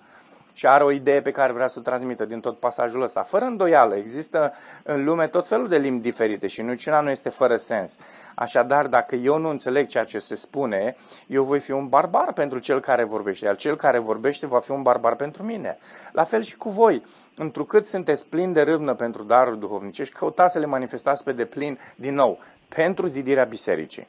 și 0.53 0.67
are 0.67 0.83
o 0.83 0.91
idee 0.91 1.21
pe 1.21 1.31
care 1.31 1.51
vrea 1.53 1.67
să 1.67 1.79
o 1.79 1.81
transmită 1.81 2.25
din 2.25 2.39
tot 2.39 2.59
pasajul 2.59 3.01
ăsta. 3.01 3.21
Fără 3.23 3.45
îndoială, 3.45 3.95
există 3.95 4.53
în 4.83 5.03
lume 5.03 5.27
tot 5.27 5.47
felul 5.47 5.67
de 5.67 5.77
limbi 5.77 6.01
diferite 6.01 6.47
și 6.47 6.61
niciuna 6.61 6.99
nu 6.99 7.09
este 7.09 7.29
fără 7.29 7.55
sens. 7.55 7.97
Așadar, 8.35 8.87
dacă 8.87 9.15
eu 9.15 9.37
nu 9.37 9.49
înțeleg 9.49 9.87
ceea 9.87 10.03
ce 10.03 10.19
se 10.19 10.35
spune, 10.35 10.95
eu 11.27 11.43
voi 11.43 11.59
fi 11.59 11.71
un 11.71 11.87
barbar 11.87 12.33
pentru 12.33 12.59
cel 12.59 12.79
care 12.79 13.03
vorbește, 13.03 13.45
iar 13.45 13.55
cel 13.55 13.75
care 13.75 13.97
vorbește 13.97 14.45
va 14.47 14.59
fi 14.59 14.71
un 14.71 14.81
barbar 14.81 15.15
pentru 15.15 15.43
mine. 15.43 15.77
La 16.11 16.23
fel 16.23 16.41
și 16.41 16.57
cu 16.57 16.69
voi, 16.69 17.03
întrucât 17.35 17.85
sunteți 17.85 18.27
plini 18.27 18.53
de 18.53 18.61
râvnă 18.61 18.93
pentru 18.93 19.23
daruri 19.23 19.59
duhovnicești, 19.59 20.13
căutați 20.13 20.53
să 20.53 20.59
le 20.59 20.65
manifestați 20.65 21.23
pe 21.23 21.31
deplin 21.31 21.79
din 21.95 22.13
nou, 22.13 22.39
pentru 22.75 23.07
zidirea 23.07 23.43
bisericii. 23.43 24.07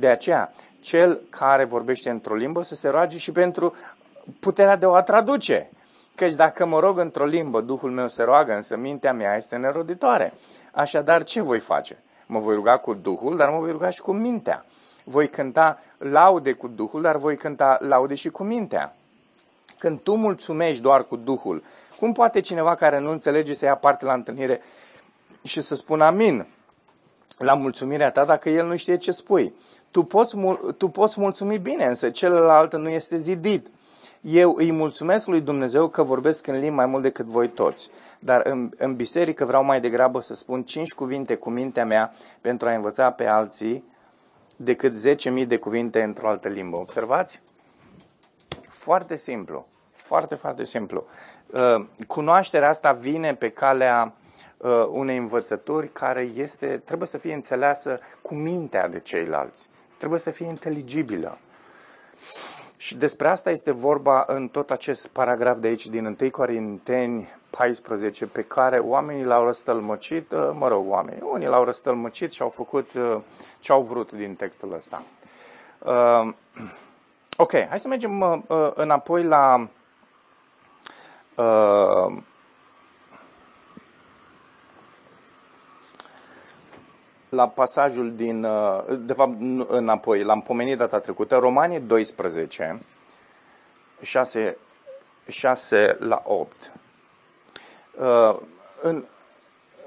De 0.00 0.08
aceea, 0.08 0.52
cel 0.80 1.20
care 1.28 1.64
vorbește 1.64 2.10
într-o 2.10 2.34
limbă 2.34 2.62
să 2.62 2.74
se 2.74 2.88
roage 2.88 3.18
și 3.18 3.32
pentru 3.32 3.74
puterea 4.40 4.76
de 4.76 4.86
o 4.86 4.94
a 4.94 5.02
traduce. 5.02 5.70
Căci 6.14 6.32
dacă 6.32 6.66
mă 6.66 6.78
rog 6.78 6.98
într-o 6.98 7.24
limbă, 7.24 7.60
Duhul 7.60 7.90
meu 7.90 8.08
se 8.08 8.22
roagă, 8.22 8.54
însă 8.54 8.76
mintea 8.76 9.12
mea 9.12 9.36
este 9.36 9.56
neroditoare. 9.56 10.32
Așadar, 10.72 11.22
ce 11.22 11.40
voi 11.40 11.58
face? 11.58 12.02
Mă 12.26 12.38
voi 12.38 12.54
ruga 12.54 12.76
cu 12.76 12.94
Duhul, 12.94 13.36
dar 13.36 13.48
mă 13.48 13.58
voi 13.58 13.70
ruga 13.70 13.90
și 13.90 14.00
cu 14.00 14.12
mintea. 14.12 14.64
Voi 15.04 15.28
cânta 15.28 15.78
laude 15.98 16.52
cu 16.52 16.68
Duhul, 16.68 17.02
dar 17.02 17.16
voi 17.16 17.36
cânta 17.36 17.78
laude 17.80 18.14
și 18.14 18.28
cu 18.28 18.42
mintea. 18.42 18.96
Când 19.78 20.00
tu 20.00 20.14
mulțumești 20.14 20.82
doar 20.82 21.04
cu 21.04 21.16
Duhul, 21.16 21.62
cum 21.98 22.12
poate 22.12 22.40
cineva 22.40 22.74
care 22.74 22.98
nu 22.98 23.10
înțelege 23.10 23.54
să 23.54 23.64
ia 23.64 23.74
parte 23.74 24.04
la 24.04 24.12
întâlnire 24.12 24.60
și 25.42 25.60
să 25.60 25.74
spună 25.74 26.04
amin 26.04 26.46
la 27.40 27.54
mulțumirea 27.54 28.10
ta 28.10 28.24
dacă 28.24 28.48
el 28.48 28.66
nu 28.66 28.76
știe 28.76 28.96
ce 28.96 29.10
spui? 29.10 29.54
Tu 29.90 30.02
poți, 30.02 30.36
tu 30.76 30.88
poți 30.88 31.20
mulțumi 31.20 31.58
bine, 31.58 31.84
însă 31.84 32.10
celălalt 32.10 32.76
nu 32.76 32.88
este 32.88 33.16
zidit. 33.16 33.66
Eu 34.20 34.54
îi 34.56 34.72
mulțumesc 34.72 35.26
lui 35.26 35.40
Dumnezeu 35.40 35.88
că 35.88 36.02
vorbesc 36.02 36.46
în 36.46 36.58
limbi 36.58 36.74
mai 36.74 36.86
mult 36.86 37.02
decât 37.02 37.26
voi 37.26 37.48
toți, 37.48 37.90
dar 38.18 38.40
în, 38.44 38.70
în 38.76 38.96
biserică 38.96 39.44
vreau 39.44 39.64
mai 39.64 39.80
degrabă 39.80 40.20
să 40.20 40.34
spun 40.34 40.62
cinci 40.62 40.92
cuvinte 40.92 41.34
cu 41.34 41.50
mintea 41.50 41.84
mea 41.84 42.12
pentru 42.40 42.68
a 42.68 42.74
învăța 42.74 43.10
pe 43.10 43.26
alții 43.26 43.84
decât 44.56 44.92
10.000 45.40 45.46
de 45.46 45.56
cuvinte 45.56 46.02
într-o 46.02 46.28
altă 46.28 46.48
limbă. 46.48 46.76
Observați? 46.76 47.42
Foarte 48.68 49.16
simplu. 49.16 49.66
Foarte, 49.92 50.34
foarte 50.34 50.64
simplu. 50.64 51.04
Uh, 51.46 51.86
cunoașterea 52.06 52.68
asta 52.68 52.92
vine 52.92 53.34
pe 53.34 53.48
calea 53.48 54.14
uh, 54.60 54.86
unei 54.90 55.16
învățături 55.16 55.92
care 55.92 56.20
este, 56.20 56.82
trebuie 56.84 57.08
să 57.08 57.18
fie 57.18 57.34
înțeleasă 57.34 57.98
cu 58.22 58.34
mintea 58.34 58.88
de 58.88 59.00
ceilalți. 59.00 59.70
Trebuie 59.96 60.20
să 60.20 60.30
fie 60.30 60.46
inteligibilă. 60.46 61.38
Și 62.76 62.96
despre 62.96 63.28
asta 63.28 63.50
este 63.50 63.70
vorba 63.70 64.24
în 64.26 64.48
tot 64.48 64.70
acest 64.70 65.06
paragraf 65.06 65.58
de 65.58 65.66
aici, 65.66 65.86
din 65.86 66.16
1 66.20 66.30
Corinteni 66.30 67.28
14, 67.50 68.26
pe 68.26 68.42
care 68.42 68.78
oamenii 68.78 69.24
l-au 69.24 69.44
răstălmăcit, 69.44 70.32
uh, 70.32 70.50
mă 70.52 70.68
rog, 70.68 70.90
oamenii, 70.90 71.22
unii 71.32 71.46
l-au 71.46 71.64
răstălmăcit 71.64 72.32
și 72.32 72.42
au 72.42 72.48
făcut 72.48 72.92
uh, 72.92 73.20
ce 73.60 73.72
au 73.72 73.82
vrut 73.82 74.12
din 74.12 74.34
textul 74.34 74.72
ăsta. 74.72 75.02
Uh, 75.78 76.32
ok, 77.36 77.52
hai 77.68 77.80
să 77.80 77.88
mergem 77.88 78.44
înapoi 78.74 79.22
la 79.22 79.68
la 87.30 87.48
pasajul 87.48 88.14
din, 88.14 88.44
uh, 88.44 88.82
de 88.98 89.12
fapt, 89.12 89.34
înapoi, 89.68 90.22
l-am 90.22 90.40
pomenit 90.40 90.76
data 90.76 90.98
trecută, 90.98 91.36
Romanii 91.36 91.80
12, 91.80 92.78
6, 94.02 94.56
6 95.26 95.96
la 96.00 96.22
8. 96.24 96.72
Uh, 97.98 98.36
în, 98.82 99.04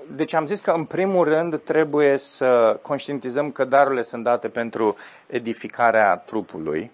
deci 0.07 0.33
am 0.33 0.45
zis 0.45 0.59
că 0.59 0.71
în 0.71 0.85
primul 0.85 1.23
rând 1.23 1.62
trebuie 1.62 2.17
să 2.17 2.79
conștientizăm 2.81 3.51
că 3.51 3.63
darurile 3.63 4.01
sunt 4.01 4.23
date 4.23 4.50
pentru 4.50 4.95
edificarea 5.27 6.17
trupului. 6.17 6.91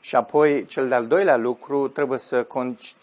Și 0.00 0.16
apoi, 0.16 0.66
cel 0.66 0.88
de-al 0.88 1.06
doilea 1.06 1.36
lucru, 1.36 1.88
trebuie 1.88 2.18
să, 2.18 2.46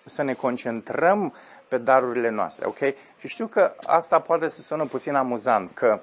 să 0.06 0.24
ne 0.24 0.34
concentrăm 0.34 1.34
pe 1.68 1.78
darurile 1.78 2.30
noastre, 2.30 2.66
ok? 2.66 2.78
Și 3.18 3.28
știu 3.28 3.48
că 3.48 3.76
asta 3.86 4.20
poate 4.20 4.48
să 4.48 4.62
sună 4.62 4.86
puțin 4.86 5.16
amuzant, 5.16 5.72
că 5.74 6.02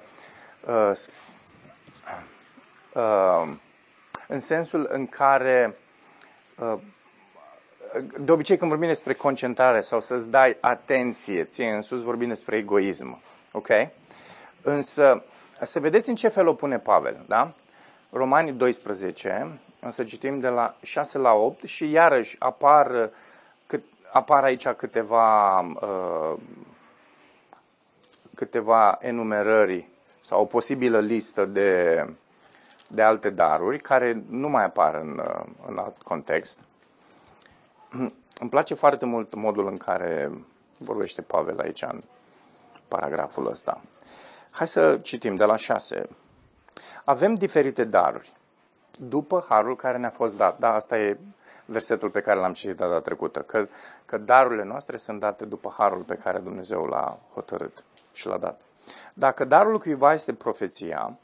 uh, 0.67 0.91
uh, 2.93 3.53
în 4.27 4.39
sensul 4.39 4.87
în 4.91 5.07
care 5.07 5.77
uh, 6.59 6.79
de 8.19 8.31
obicei 8.31 8.57
când 8.57 8.69
vorbim 8.69 8.87
despre 8.87 9.13
concentrare 9.13 9.81
sau 9.81 10.01
să-ți 10.01 10.29
dai 10.29 10.57
atenție 10.59 11.43
ție 11.43 11.69
însuți, 11.69 12.03
vorbim 12.03 12.27
despre 12.27 12.57
egoism, 12.57 13.21
ok? 13.51 13.69
Însă, 14.61 15.23
să 15.61 15.79
vedeți 15.79 16.09
în 16.09 16.15
ce 16.15 16.27
fel 16.27 16.47
o 16.47 16.53
pune 16.53 16.79
Pavel, 16.79 17.23
da? 17.27 17.53
Romanii 18.11 18.51
12, 18.51 19.59
o 19.85 19.89
să 19.89 20.03
citim 20.03 20.39
de 20.39 20.47
la 20.47 20.75
6 20.81 21.17
la 21.17 21.33
8 21.33 21.63
și 21.63 21.91
iarăși 21.91 22.35
apar 22.39 23.09
apar 24.13 24.43
aici 24.43 24.67
câteva, 24.67 25.59
uh, 25.59 26.37
câteva 28.35 28.97
enumerări 29.01 29.87
sau 30.21 30.41
o 30.41 30.45
posibilă 30.45 30.99
listă 30.99 31.45
de, 31.45 32.05
de 32.89 33.01
alte 33.01 33.29
daruri 33.29 33.79
care 33.79 34.23
nu 34.29 34.49
mai 34.49 34.63
apar 34.63 34.95
în, 34.95 35.17
uh, 35.17 35.43
în 35.67 35.77
alt 35.77 36.01
context. 36.01 36.65
îmi 38.41 38.49
place 38.49 38.73
foarte 38.73 39.05
mult 39.05 39.33
modul 39.33 39.67
în 39.67 39.77
care 39.77 40.31
vorbește 40.77 41.21
Pavel 41.21 41.59
aici 41.59 41.81
în 41.81 42.01
paragraful 42.87 43.47
ăsta. 43.47 43.81
Hai 44.51 44.67
să 44.67 44.97
citim 44.97 45.35
de 45.35 45.45
la 45.45 45.55
6. 45.55 46.09
Avem 47.03 47.33
diferite 47.33 47.83
daruri 47.83 48.31
după 48.99 49.45
harul 49.49 49.75
care 49.75 49.97
ne-a 49.97 50.09
fost 50.09 50.37
dat. 50.37 50.59
Da, 50.59 50.73
asta 50.73 50.99
e 50.99 51.17
versetul 51.65 52.09
pe 52.09 52.21
care 52.21 52.39
l-am 52.39 52.53
citit 52.53 52.75
data 52.75 52.99
trecută, 52.99 53.39
că, 53.39 53.67
că 54.05 54.17
darurile 54.17 54.63
noastre 54.63 54.97
sunt 54.97 55.19
date 55.19 55.45
după 55.45 55.73
harul 55.77 56.01
pe 56.01 56.15
care 56.15 56.39
Dumnezeu 56.39 56.85
l-a 56.85 57.19
hotărât 57.33 57.83
și 58.11 58.27
l-a 58.27 58.37
dat. 58.37 58.61
Dacă 59.13 59.45
darul 59.45 59.79
cuiva 59.79 60.13
este 60.13 60.33
profeția, 60.33 61.17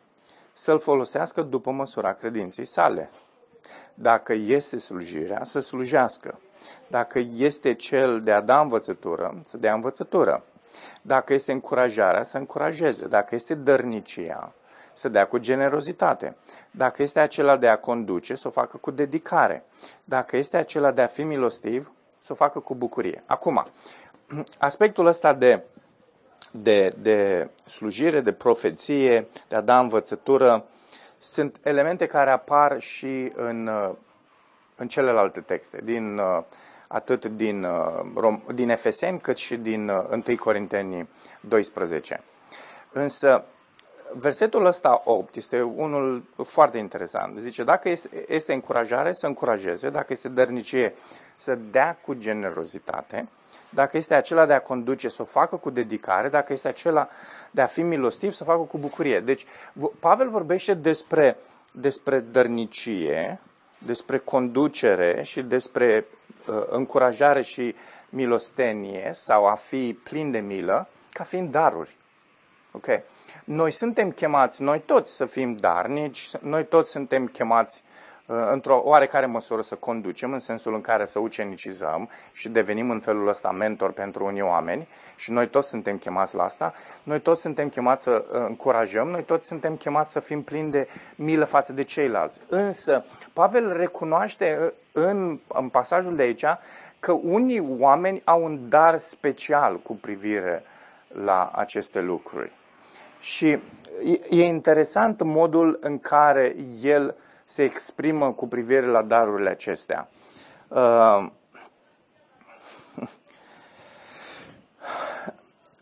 să-l 0.54 0.80
folosească 0.80 1.42
după 1.42 1.72
măsura 1.72 2.14
credinței 2.14 2.66
sale. 2.66 3.10
Dacă 3.94 4.34
este 4.34 4.78
slujirea, 4.78 5.44
să 5.44 5.60
slujească. 5.60 6.40
Dacă 6.88 7.20
este 7.36 7.74
cel 7.74 8.22
de 8.22 8.32
a 8.32 8.42
da 8.42 8.60
învățătură, 8.60 9.42
să 9.46 9.58
dea 9.58 9.74
învățătură. 9.74 10.44
Dacă 11.02 11.34
este 11.34 11.52
încurajarea, 11.52 12.24
să 12.24 12.38
încurajeze. 12.38 13.08
Dacă 13.08 13.36
este 13.36 13.56
dărnicia, 13.56 14.54
să 14.94 15.10
dea 15.10 15.28
cu 15.28 15.38
generozitate. 15.38 16.36
Dacă 16.72 17.02
este 17.02 17.20
acela 17.20 17.58
de 17.58 17.68
a 17.68 17.78
conduce, 17.78 18.36
să 18.36 18.48
o 18.48 18.52
facă 18.52 18.78
cu 18.78 18.92
dedicare. 18.92 19.64
Dacă 20.04 20.38
este 20.38 20.58
acela 20.58 20.92
de 20.92 21.02
a 21.02 21.08
fi 21.08 21.24
milostiv, 21.24 21.92
să 22.20 22.32
o 22.32 22.36
facă 22.36 22.60
cu 22.60 22.76
bucurie. 22.76 23.24
Acum, 23.26 23.66
aspectul 24.58 25.06
ăsta 25.06 25.34
de, 25.34 25.64
de, 26.52 26.92
de 27.02 27.50
slujire, 27.68 28.22
de 28.22 28.32
profeție, 28.32 29.28
de 29.48 29.56
a 29.56 29.62
da 29.62 29.80
învățătură, 29.80 30.66
sunt 31.18 31.60
elemente 31.64 32.06
care 32.06 32.32
apar 32.32 32.80
și 32.80 33.32
în, 33.36 33.70
în 34.76 34.88
celelalte 34.88 35.42
texte, 35.42 35.82
din, 35.84 36.22
atât 36.88 37.26
din, 37.26 37.68
din 38.54 38.70
Efeseni 38.70 39.20
cât 39.20 39.38
și 39.38 39.56
din 39.56 39.90
1 39.90 40.24
Corinteni 40.40 41.10
12. 41.42 42.24
Însă 42.92 43.44
versetul 44.14 44.66
ăsta 44.66 45.02
8 45.06 45.36
este 45.36 45.62
unul 45.62 46.24
foarte 46.44 46.78
interesant. 46.78 47.38
Zice, 47.38 47.64
dacă 47.64 47.90
este 48.28 48.54
încurajare, 48.54 49.14
să 49.14 49.28
încurajeze, 49.28 49.90
dacă 49.90 50.08
este 50.10 50.30
dărnicie, 50.30 50.94
să 51.38 51.56
dea 51.56 51.98
cu 52.06 52.14
generozitate, 52.14 53.28
dacă 53.70 53.98
este 53.98 54.16
acela 54.16 54.46
de 54.46 54.54
a 54.54 54.62
conduce, 54.62 55.10
să 55.10 55.22
o 55.22 55.26
facă 55.26 55.56
cu 55.56 55.70
dedicare, 55.70 56.30
dacă 56.30 56.54
este 56.54 56.68
acela 56.68 57.10
de 57.52 57.62
a 57.62 57.66
fi 57.66 57.82
milostiv, 57.82 58.34
să 58.34 58.44
o 58.44 58.52
facă 58.52 58.62
cu 58.62 58.78
bucurie. 58.78 59.20
Deci, 59.20 59.46
Pavel 60.00 60.30
vorbește 60.30 60.74
despre, 60.74 61.38
despre 61.72 62.20
dărnicie, 62.20 63.40
despre 63.78 64.18
conducere 64.18 65.24
și 65.24 65.42
despre 65.42 66.06
uh, 66.48 66.64
încurajare 66.70 67.42
și 67.42 67.76
milostenie 68.10 69.12
sau 69.14 69.46
a 69.46 69.56
fi 69.56 70.00
plin 70.04 70.32
de 70.32 70.40
milă, 70.40 70.88
ca 71.12 71.24
fiind 71.24 71.52
daruri. 71.52 71.98
Okay? 72.72 73.04
Noi 73.44 73.72
suntem 73.72 74.12
chemați, 74.12 74.62
noi 74.62 74.80
toți 74.80 75.16
să 75.16 75.26
fim 75.26 75.56
darnici, 75.56 76.30
noi 76.42 76.66
toți 76.66 76.92
suntem 76.92 77.28
chemați 77.28 77.84
uh, 78.26 78.36
într-o 78.52 78.82
oarecare 78.84 79.26
măsură 79.26 79.62
să 79.62 79.76
conducem, 79.76 80.34
în 80.34 80.40
sensul 80.40 80.74
în 80.74 80.82
care 80.82 81.06
să 81.06 81.20
ucenicizăm 81.20 82.10
și 82.32 82.50
devenim 82.50 82.90
în 82.90 83.00
felul 83.00 83.28
ăsta 83.28 83.52
mentor 83.52 83.92
pentru 83.92 84.26
unii 84.26 84.42
oameni 84.42 84.88
și 85.16 85.32
noi 85.32 85.48
toți 85.48 85.70
suntem 85.70 85.98
chemați 85.98 86.36
la 86.36 86.44
asta, 86.44 86.74
noi 87.04 87.20
toți 87.20 87.42
suntem 87.42 87.70
chemați 87.70 88.04
să 88.04 88.12
uh, 88.12 88.40
încurajăm, 88.48 89.08
noi 89.08 89.24
toți 89.24 89.48
suntem 89.48 89.76
chemați 89.76 90.12
să 90.12 90.20
fim 90.20 90.42
plini 90.42 90.72
de 90.72 90.88
milă 91.16 91.46
față 91.46 91.74
de 91.74 91.84
ceilalți. 91.84 92.42
Însă, 92.50 93.06
Pavel 93.34 93.78
recunoaște 93.78 94.58
uh, 94.62 94.72
în, 94.92 95.40
în 95.48 95.70
pasajul 95.70 96.16
de 96.16 96.22
aici 96.22 96.46
că 97.00 97.12
unii 97.12 97.76
oameni 97.80 98.22
au 98.24 98.44
un 98.44 98.70
dar 98.70 98.98
special 98.98 99.80
cu 99.80 99.96
privire 99.96 100.64
la 101.08 101.52
aceste 101.56 102.02
lucruri. 102.02 102.58
Și 103.20 103.60
e 104.30 104.44
interesant 104.44 105.22
modul 105.22 105.78
în 105.82 106.00
care 106.00 106.56
el 106.82 107.16
se 107.46 107.64
exprimă 107.64 108.34
cu 108.34 108.48
privire 108.48 108.86
la 108.86 109.02
darurile 109.02 109.50
acestea. 109.50 110.10
Uh, 110.68 111.26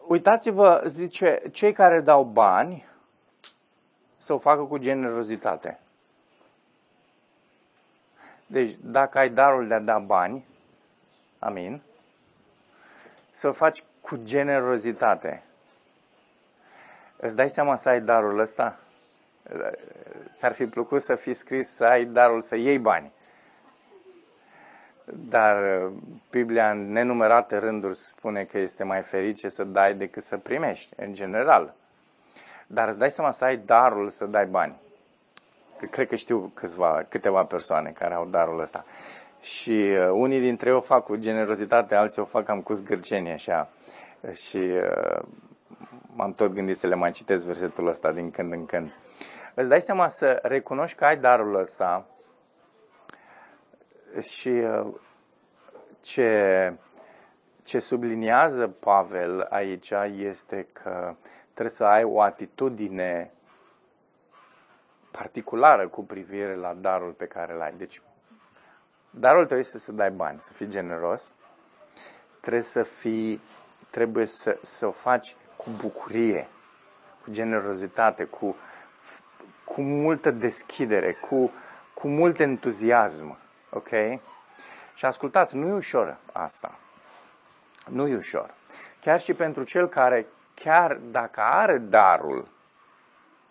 uitați-vă, 0.07 0.83
zice, 0.85 1.41
cei 1.51 1.71
care 1.73 2.01
dau 2.01 2.23
bani 2.23 2.85
să 4.17 4.33
o 4.33 4.37
facă 4.37 4.61
cu 4.61 4.77
generozitate. 4.77 5.79
Deci, 8.45 8.77
dacă 8.81 9.17
ai 9.17 9.29
darul 9.29 9.67
de 9.67 9.73
a 9.73 9.79
da 9.79 9.99
bani, 9.99 10.45
amin, 11.39 11.81
să 13.31 13.47
o 13.47 13.51
faci 13.51 13.83
cu 14.01 14.15
generozitate. 14.15 15.43
Îți 17.19 17.35
dai 17.35 17.49
seama 17.49 17.75
să 17.75 17.89
ai 17.89 18.01
darul 18.01 18.39
ăsta? 18.39 18.79
Ți-ar 20.35 20.51
fi 20.51 20.65
plăcut 20.65 21.01
să 21.01 21.15
fi 21.15 21.33
scris 21.33 21.69
să 21.69 21.85
ai 21.85 22.05
darul 22.05 22.41
să 22.41 22.55
iei 22.55 22.79
bani. 22.79 23.11
Dar 25.13 25.83
uh, 25.83 25.91
Biblia 26.31 26.71
în 26.71 26.91
nenumărate 26.91 27.57
rânduri 27.57 27.95
spune 27.95 28.43
că 28.43 28.57
este 28.57 28.83
mai 28.83 29.01
ferice 29.01 29.49
să 29.49 29.63
dai 29.63 29.93
decât 29.93 30.23
să 30.23 30.37
primești, 30.37 30.93
în 30.97 31.13
general. 31.13 31.73
Dar 32.67 32.87
îți 32.87 32.99
dai 32.99 33.11
seama 33.11 33.31
să 33.31 33.45
ai 33.45 33.57
darul 33.57 34.09
să 34.09 34.25
dai 34.25 34.45
bani. 34.45 34.75
Cred 35.91 36.07
că 36.07 36.15
știu 36.15 36.51
câțiva, 36.53 37.05
câteva 37.09 37.43
persoane 37.43 37.89
care 37.89 38.13
au 38.13 38.25
darul 38.25 38.59
ăsta. 38.59 38.85
Și 39.41 39.71
uh, 39.71 40.09
unii 40.11 40.39
dintre 40.39 40.69
ei 40.69 40.75
o 40.75 40.81
fac 40.81 41.03
cu 41.03 41.15
generozitate, 41.15 41.95
alții 41.95 42.21
o 42.21 42.25
fac 42.25 42.45
cam 42.45 42.61
cu 42.61 42.73
zgârcenie 42.73 43.33
așa. 43.33 43.69
Și 44.33 44.57
uh, 44.57 45.23
m-am 46.17 46.33
tot 46.33 46.53
gândit 46.53 46.77
să 46.77 46.87
le 46.87 46.95
mai 46.95 47.11
citesc 47.11 47.45
versetul 47.45 47.87
ăsta 47.87 48.11
din 48.11 48.31
când 48.31 48.51
în 48.51 48.65
când. 48.65 48.91
Îți 49.53 49.69
dai 49.69 49.81
seama 49.81 50.07
să 50.07 50.39
recunoști 50.43 50.97
că 50.97 51.05
ai 51.05 51.17
darul 51.17 51.55
ăsta 51.55 52.05
și 54.21 54.47
uh, 54.47 54.87
ce, 56.01 56.73
ce 57.63 57.79
subliniază 57.79 58.67
Pavel 58.67 59.41
aici 59.41 59.89
este 60.15 60.67
că 60.73 61.15
trebuie 61.53 61.75
să 61.75 61.85
ai 61.85 62.03
o 62.03 62.21
atitudine 62.21 63.31
particulară 65.11 65.87
cu 65.87 66.03
privire 66.03 66.55
la 66.55 66.73
darul 66.73 67.11
pe 67.11 67.25
care 67.25 67.53
îl 67.53 67.61
ai. 67.61 67.73
Deci, 67.77 68.01
darul 69.09 69.45
tău 69.45 69.57
este 69.57 69.77
să 69.77 69.91
dai 69.91 70.11
bani, 70.11 70.41
să 70.41 70.53
fii 70.53 70.67
generos, 70.67 71.35
trebuie 72.39 72.63
să 72.63 72.83
fii, 72.83 73.41
trebuie 73.89 74.25
să, 74.25 74.57
să 74.61 74.87
o 74.87 74.91
faci 74.91 75.35
cu 75.67 75.73
bucurie, 75.73 76.47
cu 77.23 77.31
generozitate, 77.31 78.23
cu, 78.23 78.55
cu 79.63 79.81
multă 79.81 80.31
deschidere, 80.31 81.13
cu, 81.13 81.51
cu 81.93 82.07
mult 82.07 82.39
entuziasm. 82.39 83.37
Ok? 83.69 83.89
Și 84.93 85.05
ascultați, 85.05 85.55
nu 85.55 85.67
e 85.67 85.73
ușor 85.73 86.17
asta. 86.31 86.79
Nu 87.89 88.07
e 88.07 88.15
ușor. 88.15 88.53
Chiar 89.01 89.19
și 89.19 89.33
pentru 89.33 89.63
cel 89.63 89.87
care, 89.87 90.27
chiar 90.53 90.95
dacă 90.95 91.41
are 91.41 91.77
darul 91.77 92.47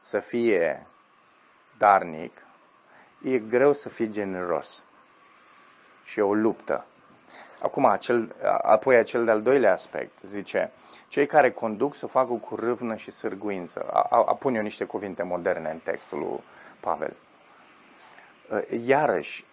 să 0.01 0.19
fie 0.19 0.87
darnic, 1.79 2.43
e 3.23 3.39
greu 3.39 3.73
să 3.73 3.89
fie 3.89 4.11
generos. 4.11 4.85
Și 6.05 6.19
e 6.19 6.23
o 6.23 6.35
luptă. 6.35 6.87
Acum, 7.61 7.85
acel, 7.85 8.35
apoi 8.63 8.97
acel 8.97 9.25
de-al 9.25 9.43
doilea 9.43 9.73
aspect, 9.73 10.19
zice, 10.23 10.71
cei 11.09 11.27
care 11.27 11.51
conduc 11.51 11.95
să 11.95 12.05
o 12.05 12.09
facă 12.09 12.33
cu 12.33 12.55
râvnă 12.55 12.97
și 12.97 13.11
sârguință. 13.11 13.87
Apun 14.11 14.55
eu 14.55 14.63
niște 14.63 14.85
cuvinte 14.85 15.23
moderne 15.23 15.71
în 15.71 15.79
textul 15.79 16.19
lui 16.19 16.43
Pavel. 16.81 17.17
Ă, 18.53 18.63
iarăși, 18.85 19.45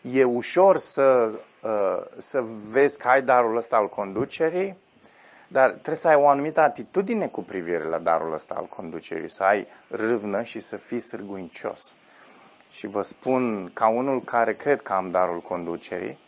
e 0.00 0.24
ușor 0.24 0.78
să, 0.78 1.30
ă, 1.64 2.06
să 2.16 2.44
vezi 2.72 2.98
că 2.98 3.08
ai 3.08 3.22
darul 3.22 3.56
ăsta 3.56 3.76
al 3.76 3.88
conducerii, 3.88 4.76
dar 5.48 5.70
trebuie 5.70 5.96
să 5.96 6.08
ai 6.08 6.14
o 6.14 6.28
anumită 6.28 6.60
atitudine 6.60 7.26
cu 7.28 7.42
privire 7.42 7.84
la 7.84 7.98
darul 7.98 8.32
ăsta 8.32 8.54
al 8.54 8.66
conducerii, 8.66 9.30
să 9.30 9.42
ai 9.42 9.66
râvnă 9.88 10.42
și 10.42 10.60
să 10.60 10.76
fii 10.76 11.00
sârguincios. 11.00 11.96
Și 12.70 12.86
vă 12.86 13.02
spun, 13.02 13.70
ca 13.72 13.88
unul 13.88 14.22
care 14.22 14.54
cred 14.54 14.82
că 14.82 14.92
am 14.92 15.10
darul 15.10 15.40
conducerii, 15.40 16.18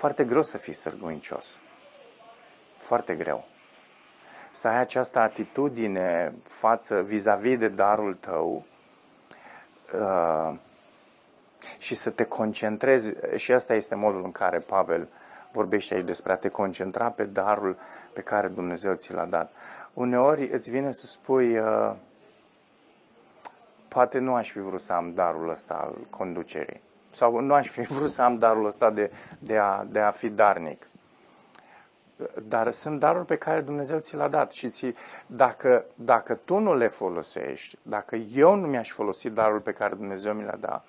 foarte 0.00 0.24
greu 0.24 0.42
să 0.42 0.58
fii 0.58 0.72
sârguincios. 0.72 1.58
Foarte 2.78 3.14
greu. 3.14 3.44
Să 4.52 4.68
ai 4.68 4.78
această 4.78 5.18
atitudine 5.18 6.34
față, 6.42 7.02
vis-a-vis 7.02 7.58
de 7.58 7.68
darul 7.68 8.14
tău 8.14 8.64
uh, 9.94 10.58
și 11.78 11.94
să 11.94 12.10
te 12.10 12.24
concentrezi, 12.24 13.14
și 13.36 13.52
asta 13.52 13.74
este 13.74 13.94
modul 13.94 14.24
în 14.24 14.32
care 14.32 14.58
Pavel 14.58 15.08
vorbește 15.52 15.94
aici 15.94 16.04
despre 16.04 16.32
a 16.32 16.36
te 16.36 16.48
concentra 16.48 17.10
pe 17.10 17.24
darul 17.24 17.78
pe 18.12 18.20
care 18.20 18.48
Dumnezeu 18.48 18.94
ți 18.94 19.12
l-a 19.12 19.24
dat. 19.24 19.52
Uneori 19.94 20.48
îți 20.52 20.70
vine 20.70 20.92
să 20.92 21.06
spui, 21.06 21.58
uh, 21.58 21.94
poate 23.88 24.18
nu 24.18 24.34
aș 24.34 24.50
fi 24.50 24.58
vrut 24.60 24.80
să 24.80 24.92
am 24.92 25.12
darul 25.12 25.48
ăsta 25.48 25.74
al 25.74 25.96
conducerii. 26.10 26.88
Sau 27.10 27.38
nu 27.40 27.54
aș 27.54 27.68
fi 27.68 27.80
vrut 27.80 28.10
să 28.10 28.22
am 28.22 28.38
darul 28.38 28.66
ăsta 28.66 28.90
de, 28.90 29.10
de, 29.38 29.58
a, 29.58 29.84
de 29.84 29.98
a 29.98 30.10
fi 30.10 30.28
darnic. 30.28 30.88
Dar 32.48 32.70
sunt 32.70 33.00
daruri 33.00 33.24
pe 33.24 33.36
care 33.36 33.60
Dumnezeu 33.60 33.98
ți 33.98 34.16
l-a 34.16 34.28
dat 34.28 34.52
și 34.52 34.68
ți, 34.68 34.94
dacă, 35.26 35.84
dacă 35.94 36.34
tu 36.34 36.58
nu 36.58 36.74
le 36.74 36.86
folosești, 36.86 37.78
dacă 37.82 38.16
eu 38.16 38.54
nu 38.54 38.66
mi-aș 38.66 38.90
folosi 38.90 39.30
darul 39.30 39.60
pe 39.60 39.72
care 39.72 39.94
Dumnezeu 39.94 40.32
mi 40.32 40.44
l-a 40.44 40.56
dat, 40.56 40.86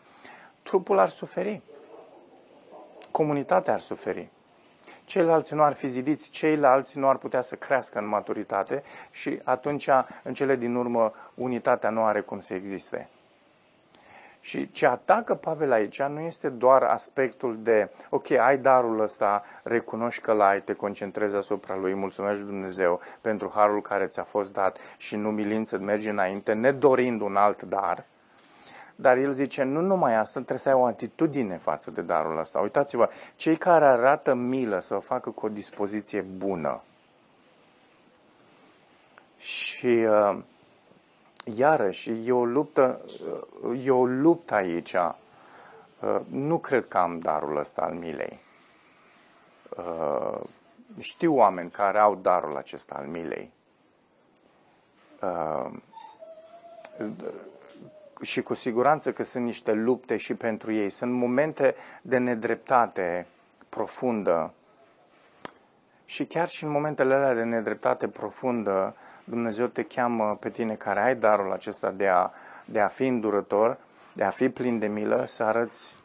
trupul 0.64 0.98
ar 0.98 1.10
suferi. 1.10 1.62
Comunitatea 3.12 3.74
ar 3.74 3.80
suferi. 3.80 4.30
Ceilalți 5.06 5.54
nu 5.54 5.64
ar 5.64 5.74
fi 5.74 5.88
zidiți, 5.88 6.30
ceilalți 6.30 6.98
nu 6.98 7.08
ar 7.08 7.18
putea 7.18 7.42
să 7.42 7.56
crească 7.56 8.00
în 8.00 8.08
maturitate 8.08 8.84
și 9.12 9.40
atunci, 9.44 9.90
în 10.24 10.34
cele 10.34 10.56
din 10.56 10.76
urmă, 10.76 11.14
unitatea 11.36 11.90
nu 11.90 12.04
are 12.04 12.22
cum 12.22 12.42
să 12.42 12.54
existe. 12.54 13.10
Și 14.41 14.71
ce 14.71 14.86
atacă 14.86 15.36
Pavel 15.36 15.71
aici 15.71 16.01
nu 16.01 16.19
este 16.19 16.49
doar 16.49 16.84
aspectul 16.84 17.58
de, 17.62 17.89
ok, 18.10 18.32
ai 18.32 18.58
darul 18.58 18.99
ăsta, 18.99 19.43
recunoști 19.63 20.21
că 20.21 20.32
l-ai, 20.34 20.62
te 20.62 20.73
concentrezi 20.73 21.36
asupra 21.36 21.75
lui, 21.75 21.93
mulțumești 21.93 22.43
Dumnezeu 22.43 22.99
pentru 23.21 23.51
harul 23.56 23.82
care 23.82 24.06
ți-a 24.06 24.23
fost 24.23 24.54
dat 24.54 24.77
și 24.97 25.15
nu 25.15 25.32
milință 25.32 25.77
mergi 25.77 26.10
înainte, 26.10 26.54
nedorind 26.54 27.21
un 27.21 27.36
alt 27.36 27.62
dar. 27.62 28.06
Dar 28.95 29.17
el 29.17 29.32
zice, 29.32 29.63
nu 29.63 29.82
numai 29.82 30.15
asta, 30.15 30.32
trebuie 30.32 30.58
să 30.58 30.69
ai 30.69 30.75
o 30.75 30.86
atitudine 30.86 31.58
față 31.58 31.91
de 31.91 32.01
darul 32.01 32.38
ăsta. 32.38 32.60
Uitați-vă, 32.60 33.10
cei 33.36 33.56
care 33.56 33.86
arată 33.86 34.34
milă 34.34 34.80
să 34.80 34.95
o 34.95 34.99
facă 34.99 35.30
cu 35.30 35.45
o 35.45 35.49
dispoziție 35.49 36.21
bună. 36.21 36.84
Și 39.38 39.88
uh, 39.88 40.38
iarăși, 41.43 42.27
e 42.27 42.32
o 42.32 42.45
luptă, 42.45 43.01
e 43.84 43.91
o 43.91 44.06
luptă 44.06 44.54
aici. 44.54 44.93
Uh, 44.93 46.19
nu 46.27 46.58
cred 46.58 46.88
că 46.88 46.97
am 46.97 47.19
darul 47.19 47.58
ăsta 47.58 47.82
al 47.82 47.93
milei. 47.93 48.39
Uh, 49.77 50.39
știu 50.99 51.36
oameni 51.36 51.69
care 51.69 51.99
au 51.99 52.15
darul 52.15 52.58
acesta 52.58 52.95
al 52.95 53.06
milei. 53.06 53.51
Uh, 55.21 55.71
și 58.21 58.41
cu 58.41 58.54
siguranță 58.54 59.13
că 59.13 59.23
sunt 59.23 59.43
niște 59.43 59.71
lupte 59.71 60.17
și 60.17 60.34
pentru 60.34 60.71
ei. 60.71 60.89
Sunt 60.89 61.12
momente 61.12 61.75
de 62.01 62.17
nedreptate 62.17 63.27
profundă. 63.69 64.54
Și 66.06 66.25
chiar 66.25 66.47
și 66.47 66.63
în 66.63 66.69
momentele 66.69 67.13
alea 67.13 67.34
de 67.34 67.43
nedreptate 67.43 68.08
profundă, 68.08 68.95
Dumnezeu 69.24 69.68
te 69.68 69.84
cheamă 69.84 70.38
pe 70.40 70.50
tine 70.50 70.76
care 70.76 71.02
ai 71.02 71.16
darul 71.16 71.52
acesta 71.52 71.92
de 71.92 72.08
a, 72.08 72.32
de 72.66 72.80
a 72.80 72.88
fi 72.88 73.08
îndurător, 73.08 73.78
de 74.14 74.24
a 74.24 74.30
fi 74.30 74.50
plin 74.50 74.80
de 74.80 74.88
milă, 74.88 75.24
să 75.28 75.44
arăți, 75.44 75.96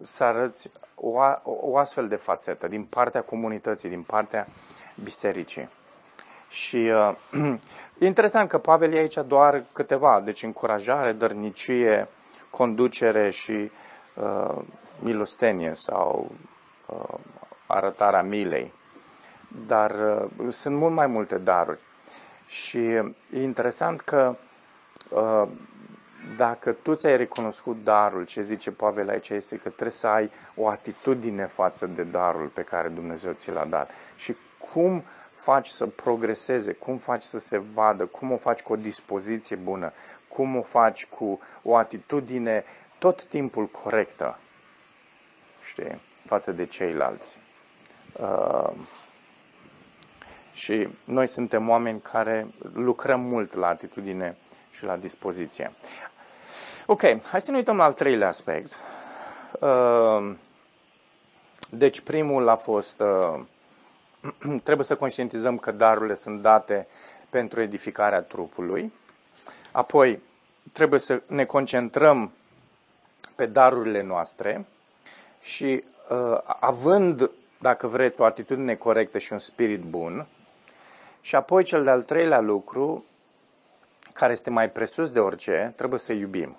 să 0.00 0.24
arăți 0.24 0.70
o, 0.94 1.18
o 1.42 1.76
astfel 1.76 2.08
de 2.08 2.16
fațetă 2.16 2.68
din 2.68 2.84
partea 2.84 3.22
comunității, 3.22 3.88
din 3.88 4.02
partea 4.02 4.46
bisericii. 5.02 5.68
Și 6.48 6.76
uh, 6.76 7.14
e 7.98 8.06
interesant 8.12 8.48
că 8.48 8.58
Pavel 8.58 8.92
e 8.92 8.98
aici 8.98 9.18
doar 9.26 9.62
câteva, 9.72 10.20
deci 10.20 10.42
încurajare, 10.42 11.12
dărnicie, 11.12 12.08
conducere 12.50 13.30
și 13.30 13.70
uh, 14.14 14.58
milostenie 14.98 15.74
sau 15.74 16.30
uh, 16.86 17.18
arătarea 17.66 18.22
milei. 18.22 18.72
Dar 19.66 19.90
uh, 19.90 20.52
sunt 20.52 20.76
mult 20.76 20.94
mai 20.94 21.06
multe 21.06 21.38
daruri. 21.38 21.78
Și 22.48 22.78
e 22.78 23.14
interesant 23.32 24.00
că 24.00 24.36
uh, 25.10 25.48
dacă 26.36 26.72
tu 26.72 26.94
ți-ai 26.94 27.16
recunoscut 27.16 27.84
darul, 27.84 28.24
ce 28.24 28.42
zice 28.42 28.70
Pavel 28.72 29.08
aici 29.08 29.28
este 29.28 29.56
că 29.56 29.68
trebuie 29.68 29.90
să 29.90 30.06
ai 30.06 30.30
o 30.54 30.68
atitudine 30.68 31.46
față 31.46 31.86
de 31.86 32.02
darul 32.02 32.46
pe 32.46 32.62
care 32.62 32.88
Dumnezeu 32.88 33.32
ți 33.32 33.50
l-a 33.50 33.64
dat. 33.64 33.90
Și 34.16 34.36
cum 34.72 35.04
faci 35.34 35.66
să 35.66 35.86
progreseze, 35.86 36.72
cum 36.72 36.96
faci 36.96 37.22
să 37.22 37.38
se 37.38 37.58
vadă, 37.58 38.06
cum 38.06 38.32
o 38.32 38.36
faci 38.36 38.62
cu 38.62 38.72
o 38.72 38.76
dispoziție 38.76 39.56
bună, 39.56 39.92
cum 40.28 40.56
o 40.56 40.62
faci 40.62 41.06
cu 41.06 41.40
o 41.62 41.76
atitudine 41.76 42.64
tot 42.98 43.24
timpul 43.24 43.66
corectă, 43.66 44.38
știi, 45.62 46.00
față 46.24 46.52
de 46.52 46.66
ceilalți. 46.66 47.40
Uh, 48.20 48.70
și 50.58 50.88
noi 51.04 51.26
suntem 51.26 51.68
oameni 51.68 52.00
care 52.00 52.46
lucrăm 52.72 53.20
mult 53.20 53.54
la 53.54 53.66
atitudine 53.66 54.36
și 54.70 54.84
la 54.84 54.96
dispoziție. 54.96 55.72
Ok, 56.86 57.00
hai 57.22 57.40
să 57.40 57.50
ne 57.50 57.56
uităm 57.56 57.76
la 57.76 57.84
al 57.84 57.92
treilea 57.92 58.28
aspect. 58.28 58.78
Uh, 59.60 60.34
deci 61.70 62.00
primul 62.00 62.48
a 62.48 62.56
fost, 62.56 63.00
uh, 63.00 63.40
trebuie 64.64 64.86
să 64.86 64.96
conștientizăm 64.96 65.58
că 65.58 65.70
darurile 65.70 66.14
sunt 66.14 66.42
date 66.42 66.86
pentru 67.30 67.60
edificarea 67.60 68.22
trupului. 68.22 68.92
Apoi, 69.72 70.22
trebuie 70.72 71.00
să 71.00 71.22
ne 71.26 71.44
concentrăm 71.44 72.32
pe 73.34 73.46
darurile 73.46 74.02
noastre 74.02 74.66
și 75.40 75.84
uh, 76.10 76.38
având, 76.44 77.30
dacă 77.60 77.86
vreți, 77.86 78.20
o 78.20 78.24
atitudine 78.24 78.74
corectă 78.74 79.18
și 79.18 79.32
un 79.32 79.38
spirit 79.38 79.80
bun, 79.82 80.26
și 81.28 81.34
apoi 81.34 81.62
cel 81.62 81.84
de-al 81.84 82.02
treilea 82.02 82.40
lucru, 82.40 83.04
care 84.12 84.32
este 84.32 84.50
mai 84.50 84.70
presus 84.70 85.10
de 85.10 85.20
orice, 85.20 85.72
trebuie 85.76 85.98
să 86.00 86.12
iubim. 86.12 86.56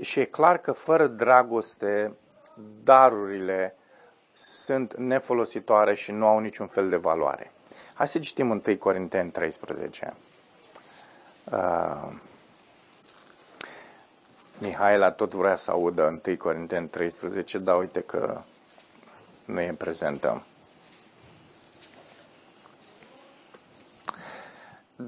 Și 0.00 0.20
e 0.20 0.24
clar 0.24 0.58
că 0.58 0.72
fără 0.72 1.06
dragoste, 1.06 2.14
darurile 2.82 3.74
sunt 4.32 4.96
nefolositoare 4.96 5.94
și 5.94 6.12
nu 6.12 6.26
au 6.26 6.38
niciun 6.38 6.66
fel 6.66 6.88
de 6.88 6.96
valoare. 6.96 7.52
Hai 7.94 8.08
să 8.08 8.18
citim 8.18 8.50
1 8.50 8.76
Corinteni 8.78 9.30
13. 9.30 10.12
Uh, 11.44 12.12
Mihaela 14.58 15.10
tot 15.10 15.34
vrea 15.34 15.56
să 15.56 15.70
audă 15.70 16.20
1 16.26 16.36
Corinteni 16.36 16.88
13, 16.88 17.58
dar 17.58 17.78
uite 17.78 18.00
că 18.00 18.40
nu 19.44 19.60
e 19.60 19.72
prezentă. 19.72 20.42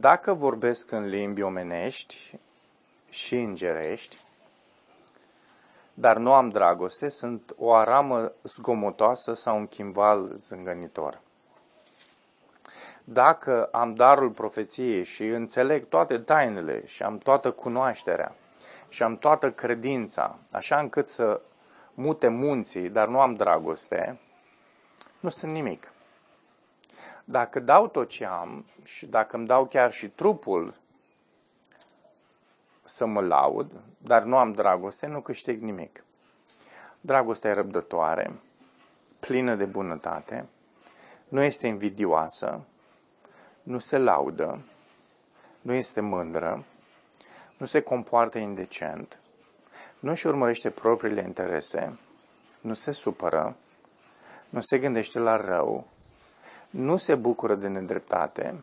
Dacă 0.01 0.33
vorbesc 0.33 0.91
în 0.91 1.09
limbi 1.09 1.43
omenești 1.43 2.39
și 3.09 3.35
îngerești, 3.37 4.17
dar 5.95 6.17
nu 6.17 6.33
am 6.33 6.49
dragoste, 6.49 7.09
sunt 7.09 7.55
o 7.59 7.75
aramă 7.75 8.33
zgomotoasă 8.43 9.35
sau 9.35 9.57
un 9.57 9.67
chimval 9.67 10.33
zângănitor. 10.35 11.21
Dacă 13.05 13.69
am 13.73 13.95
darul 13.95 14.31
profeției 14.31 15.05
și 15.05 15.27
înțeleg 15.27 15.89
toate 15.89 16.19
tainele 16.19 16.87
și 16.87 17.03
am 17.03 17.19
toată 17.19 17.51
cunoașterea 17.51 18.35
și 18.89 19.03
am 19.03 19.17
toată 19.17 19.53
credința, 19.53 20.39
așa 20.51 20.79
încât 20.79 21.09
să 21.09 21.41
mute 21.95 22.29
munții, 22.29 22.89
dar 22.89 23.09
nu 23.09 23.21
am 23.21 23.35
dragoste, 23.35 24.21
nu 25.21 25.29
sunt 25.29 25.53
nimic. 25.53 25.91
Dacă 27.29 27.61
dau 27.61 27.89
tot 27.89 28.09
ce 28.09 28.25
am 28.25 28.65
și 28.85 29.07
dacă 29.07 29.37
îmi 29.37 29.47
dau 29.47 29.67
chiar 29.67 29.93
și 29.93 30.09
trupul 30.09 30.75
să 32.85 33.07
mă 33.07 33.21
laud, 33.21 33.81
dar 33.99 34.23
nu 34.23 34.37
am 34.37 34.53
dragoste, 34.53 35.07
nu 35.07 35.21
câștig 35.21 35.63
nimic. 35.63 36.05
Dragostea 37.01 37.51
e 37.51 37.55
răbdătoare, 37.55 38.41
plină 39.21 39.55
de 39.55 39.65
bunătate, 39.65 40.49
nu 41.29 41.43
este 41.43 41.67
invidioasă, 41.67 42.65
nu 43.63 43.79
se 43.79 43.99
laudă, 43.99 44.65
nu 45.61 45.73
este 45.73 46.01
mândră, 46.01 46.65
nu 47.57 47.67
se 47.67 47.81
compoartă 47.81 48.39
indecent, 48.39 49.21
nu 49.99 50.11
își 50.11 50.27
urmărește 50.27 50.71
propriile 50.71 51.23
interese, 51.23 51.99
nu 52.61 52.75
se 52.75 52.91
supără, 52.91 53.57
nu 54.51 54.61
se 54.61 54.79
gândește 54.79 55.19
la 55.19 55.37
rău, 55.37 55.87
nu 56.77 56.97
se 56.97 57.15
bucură 57.15 57.55
de 57.55 57.69
nedreptate, 57.69 58.55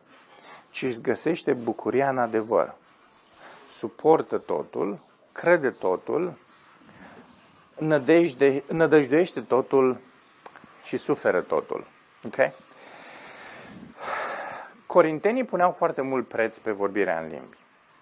ci 0.69 0.82
își 0.82 1.02
găsește 1.02 1.54
bucuria 1.54 2.10
în 2.10 2.17
adevăr. 2.17 2.76
Suportă 3.69 4.38
totul, 4.38 4.99
crede 5.32 5.69
totul, 5.69 6.38
nădejde, 7.78 8.63
nădăjduiește 8.67 9.41
totul 9.41 9.99
și 10.84 10.97
suferă 10.97 11.41
totul. 11.41 11.88
Ok? 12.26 12.52
Corintenii 14.86 15.43
puneau 15.43 15.71
foarte 15.71 16.02
mult 16.02 16.28
preț 16.28 16.58
pe 16.58 16.71
vorbirea 16.71 17.19
în 17.19 17.28
limbi. 17.28 17.58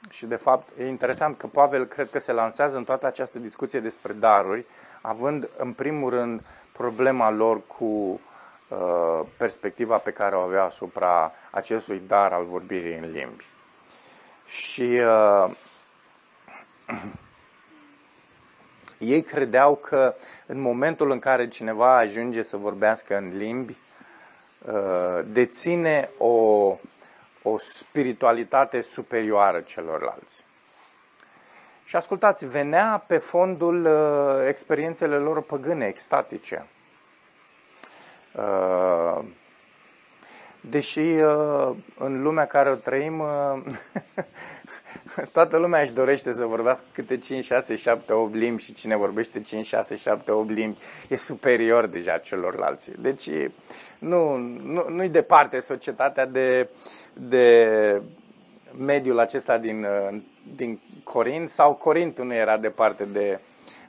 Și, 0.09 0.25
de 0.25 0.35
fapt, 0.35 0.69
e 0.79 0.87
interesant 0.87 1.37
că 1.37 1.47
Pavel 1.47 1.85
cred 1.85 2.09
că 2.09 2.19
se 2.19 2.31
lansează 2.31 2.77
în 2.77 2.83
toată 2.83 3.05
această 3.05 3.39
discuție 3.39 3.79
despre 3.79 4.13
daruri, 4.13 4.65
având, 5.01 5.49
în 5.57 5.73
primul 5.73 6.09
rând, 6.09 6.41
problema 6.71 7.29
lor 7.29 7.61
cu 7.67 7.85
Uh, 7.85 8.30
perspectiva 9.37 9.97
pe 9.97 10.11
care 10.11 10.35
o 10.35 10.39
avea 10.39 10.63
asupra 10.63 11.31
acestui 11.51 12.01
dar 12.07 12.33
al 12.33 12.43
vorbirii 12.43 12.97
în 12.97 13.11
limbi. 13.11 13.45
Și 14.45 14.81
uh, 14.81 15.51
ei 19.13 19.21
credeau 19.21 19.75
că 19.75 20.15
în 20.45 20.59
momentul 20.59 21.11
în 21.11 21.19
care 21.19 21.47
cineva 21.47 21.97
ajunge 21.97 22.41
să 22.41 22.57
vorbească 22.57 23.17
în 23.17 23.37
limbi, 23.37 23.77
uh, 24.65 25.19
deține 25.25 26.09
o, 26.17 26.27
o 27.41 27.57
spiritualitate 27.57 28.81
superioară 28.81 29.61
celorlalți. 29.61 30.43
Și 31.83 31.95
ascultați, 31.95 32.45
venea 32.45 33.03
pe 33.07 33.17
fondul 33.17 33.85
uh, 33.85 34.47
experiențele 34.47 35.15
lor 35.15 35.41
păgâne, 35.41 35.85
extatice. 35.85 36.65
Uh, 38.35 39.23
deși 40.61 40.99
uh, 40.99 41.75
în 41.97 42.21
lumea 42.21 42.45
care 42.45 42.69
o 42.69 42.75
trăim, 42.75 43.19
uh, 43.19 43.63
toată 45.33 45.57
lumea 45.57 45.81
își 45.81 45.93
dorește 45.93 46.33
să 46.33 46.45
vorbească 46.45 46.85
câte 46.91 47.17
5, 47.17 47.43
6, 47.43 47.75
7, 47.75 48.13
8 48.13 48.33
limbi 48.33 48.61
și 48.61 48.73
cine 48.73 48.95
vorbește 48.95 49.41
5, 49.41 49.65
6, 49.65 49.95
7, 49.95 50.31
8 50.31 50.49
limbi 50.49 50.77
e 51.07 51.15
superior 51.15 51.85
deja 51.85 52.17
celorlalți. 52.17 52.91
Deci 53.01 53.29
nu, 53.99 54.35
nu, 54.63 54.85
nu-i 54.89 55.09
departe 55.09 55.59
societatea 55.59 56.25
de, 56.25 56.69
de 57.13 58.01
mediul 58.77 59.19
acesta 59.19 59.57
din, 59.57 59.83
uh, 59.83 60.21
din 60.55 60.79
Corint 61.03 61.49
sau 61.49 61.73
Corintul 61.73 62.25
nu 62.25 62.33
era 62.33 62.57
departe 62.57 63.03
de, 63.03 63.39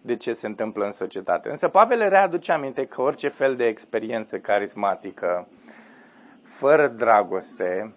de 0.02 0.16
ce 0.16 0.32
se 0.32 0.46
întâmplă 0.46 0.84
în 0.84 0.92
societate. 0.92 1.50
Însă 1.50 1.68
Pavel 1.68 2.08
readuce 2.08 2.52
aminte 2.52 2.86
că 2.86 3.02
orice 3.02 3.28
fel 3.28 3.56
de 3.56 3.66
experiență 3.66 4.38
carismatică, 4.38 5.48
fără 6.42 6.88
dragoste, 6.88 7.92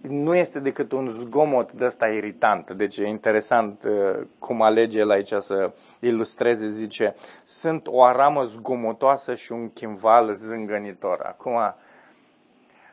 nu 0.00 0.34
este 0.34 0.60
decât 0.60 0.92
un 0.92 1.08
zgomot 1.08 1.72
de 1.72 1.84
ăsta 1.84 2.08
iritant. 2.08 2.70
Deci 2.70 2.96
e 2.96 3.06
interesant 3.06 3.84
uh, 3.84 4.26
cum 4.38 4.62
alege 4.62 4.98
el 4.98 5.10
aici 5.10 5.32
să 5.38 5.72
ilustreze, 6.00 6.68
zice, 6.68 7.14
sunt 7.44 7.86
o 7.86 8.02
aramă 8.02 8.44
zgomotoasă 8.44 9.34
și 9.34 9.52
un 9.52 9.72
chimval 9.72 10.32
zângănitor. 10.32 11.20
Acum, 11.20 11.74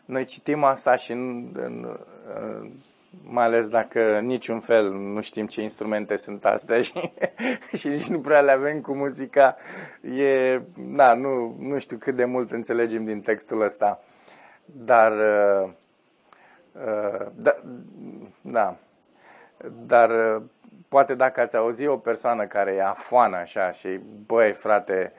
noi 0.05 0.25
citim 0.25 0.63
asta 0.63 0.95
și 0.95 1.11
în, 1.11 1.49
în, 1.53 1.97
în 2.35 2.71
mai 3.23 3.43
ales 3.43 3.67
dacă 3.67 4.19
niciun 4.19 4.59
fel 4.59 4.91
nu 4.91 5.21
știm 5.21 5.47
ce 5.47 5.61
instrumente 5.61 6.15
sunt 6.15 6.45
astea 6.45 6.81
și, 6.81 7.11
și 7.77 7.87
nici 7.87 8.07
nu 8.07 8.19
prea 8.19 8.41
le 8.41 8.51
avem 8.51 8.81
cu 8.81 8.95
muzica, 8.95 9.55
e, 10.01 10.61
da, 10.77 11.13
nu, 11.13 11.55
nu 11.59 11.79
știu 11.79 11.97
cât 11.97 12.15
de 12.15 12.25
mult 12.25 12.51
înțelegem 12.51 13.05
din 13.05 13.21
textul 13.21 13.61
ăsta, 13.61 14.03
dar, 14.65 15.11
uh, 15.11 15.69
uh, 16.71 17.27
da, 17.35 17.55
da, 18.41 18.77
dar 19.85 20.09
uh, 20.09 20.43
poate 20.89 21.15
dacă 21.15 21.41
ați 21.41 21.55
auzit 21.55 21.87
o 21.87 21.97
persoană 21.97 22.45
care 22.45 22.73
e 22.73 22.83
afoană 22.83 23.35
așa 23.35 23.71
și, 23.71 23.99
băi, 24.25 24.51
frate, 24.51 25.13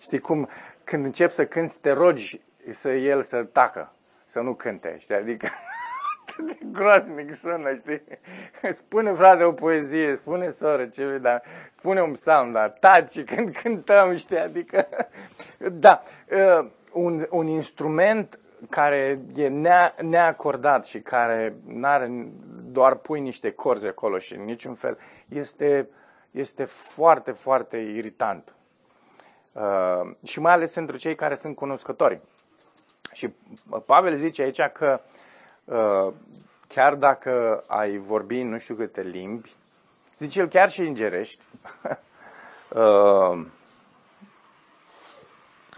știi 0.00 0.18
cum, 0.18 0.48
când 0.84 1.04
începi 1.04 1.32
să 1.32 1.46
cânti, 1.46 1.78
te 1.80 1.90
rogi 1.90 2.40
să 2.70 2.90
el 2.90 3.22
să 3.22 3.42
tacă 3.42 3.92
să 4.32 4.40
nu 4.40 4.54
cânte, 4.54 4.96
știi? 4.98 5.14
Adică 5.14 5.48
atât 6.26 6.46
de 6.46 6.58
groaznic 6.72 7.34
sună, 7.34 7.76
știi? 7.76 8.02
Spune, 8.72 9.12
frate, 9.12 9.42
o 9.42 9.52
poezie, 9.52 10.16
spune, 10.16 10.50
soră, 10.50 10.86
ce 10.86 11.18
dar 11.18 11.42
spune 11.70 12.02
un 12.02 12.12
psalm, 12.12 12.52
dar 12.52 12.70
taci 12.70 13.24
când 13.24 13.54
cântăm, 13.62 14.16
știi? 14.16 14.38
Adică, 14.38 14.88
da, 15.72 16.02
uh, 16.30 16.68
un, 16.92 17.26
un 17.30 17.46
instrument 17.46 18.38
care 18.68 19.18
e 19.34 19.48
nea, 19.48 19.94
neacordat 20.02 20.86
și 20.86 21.00
care 21.00 21.56
n-are, 21.66 22.28
doar 22.64 22.94
pui 22.94 23.20
niște 23.20 23.50
corzi 23.50 23.86
acolo 23.86 24.18
și 24.18 24.34
în 24.34 24.44
niciun 24.44 24.74
fel, 24.74 24.98
este, 25.28 25.88
este 26.30 26.64
foarte, 26.64 27.32
foarte 27.32 27.76
irritant. 27.76 28.54
Uh, 29.52 30.10
și 30.22 30.40
mai 30.40 30.52
ales 30.52 30.72
pentru 30.72 30.96
cei 30.96 31.14
care 31.14 31.34
sunt 31.34 31.56
cunoscători. 31.56 32.20
Și 33.12 33.32
Pavel 33.86 34.14
zice 34.14 34.42
aici 34.42 34.60
că 34.72 35.00
uh, 35.64 36.12
chiar 36.68 36.94
dacă 36.94 37.64
ai 37.66 37.98
vorbi 37.98 38.42
nu 38.42 38.58
știu 38.58 38.74
câte 38.74 39.02
limbi, 39.02 39.52
zice 40.18 40.40
el 40.40 40.48
chiar 40.48 40.70
și 40.70 40.80
îngerești, 40.80 41.44
uh, 42.68 43.38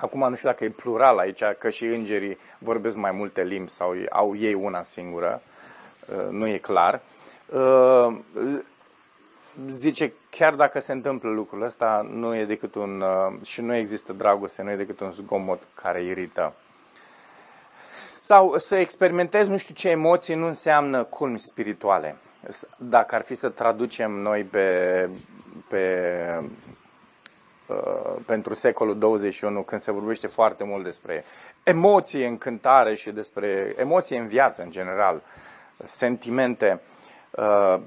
acum 0.04 0.28
nu 0.28 0.34
știu 0.34 0.48
dacă 0.48 0.64
e 0.64 0.70
plural 0.70 1.18
aici, 1.18 1.42
că 1.58 1.68
și 1.68 1.84
îngerii 1.84 2.38
vorbesc 2.58 2.96
mai 2.96 3.10
multe 3.10 3.42
limbi 3.42 3.70
sau 3.70 3.94
au 4.10 4.36
ei 4.36 4.54
una 4.54 4.82
singură, 4.82 5.42
uh, 6.08 6.26
nu 6.30 6.46
e 6.46 6.58
clar, 6.58 7.00
zice, 9.70 10.12
chiar 10.30 10.54
dacă 10.54 10.80
se 10.80 10.92
întâmplă 10.92 11.30
lucrul 11.30 11.62
ăsta, 11.62 12.06
nu 12.10 12.34
e 12.36 12.44
decât 12.44 12.74
un, 12.74 13.04
și 13.42 13.60
nu 13.60 13.74
există 13.74 14.12
dragoste, 14.12 14.62
nu 14.62 14.70
e 14.70 14.76
decât 14.76 15.00
un 15.00 15.10
zgomot 15.10 15.66
care 15.74 16.02
irită. 16.04 16.54
Sau 18.26 18.58
să 18.58 18.76
experimentezi 18.76 19.50
nu 19.50 19.56
știu 19.56 19.74
ce 19.74 19.88
emoții 19.88 20.34
nu 20.34 20.46
înseamnă 20.46 21.04
culmi 21.04 21.38
spirituale. 21.38 22.16
Dacă 22.76 23.14
ar 23.14 23.22
fi 23.22 23.34
să 23.34 23.48
traducem 23.48 24.10
noi 24.10 24.44
pe, 24.44 25.08
pe, 25.68 26.10
uh, 27.66 28.16
pentru 28.26 28.54
secolul 28.54 28.98
21, 28.98 29.62
când 29.62 29.80
se 29.80 29.92
vorbește 29.92 30.26
foarte 30.26 30.64
mult 30.64 30.84
despre 30.84 31.24
emoții 31.62 32.26
în 32.26 32.38
cântare 32.38 32.94
și 32.94 33.10
despre 33.10 33.74
emoții 33.76 34.18
în 34.18 34.26
viață 34.26 34.62
în 34.62 34.70
general, 34.70 35.22
sentimente, 35.84 36.80
uh, 37.30 37.80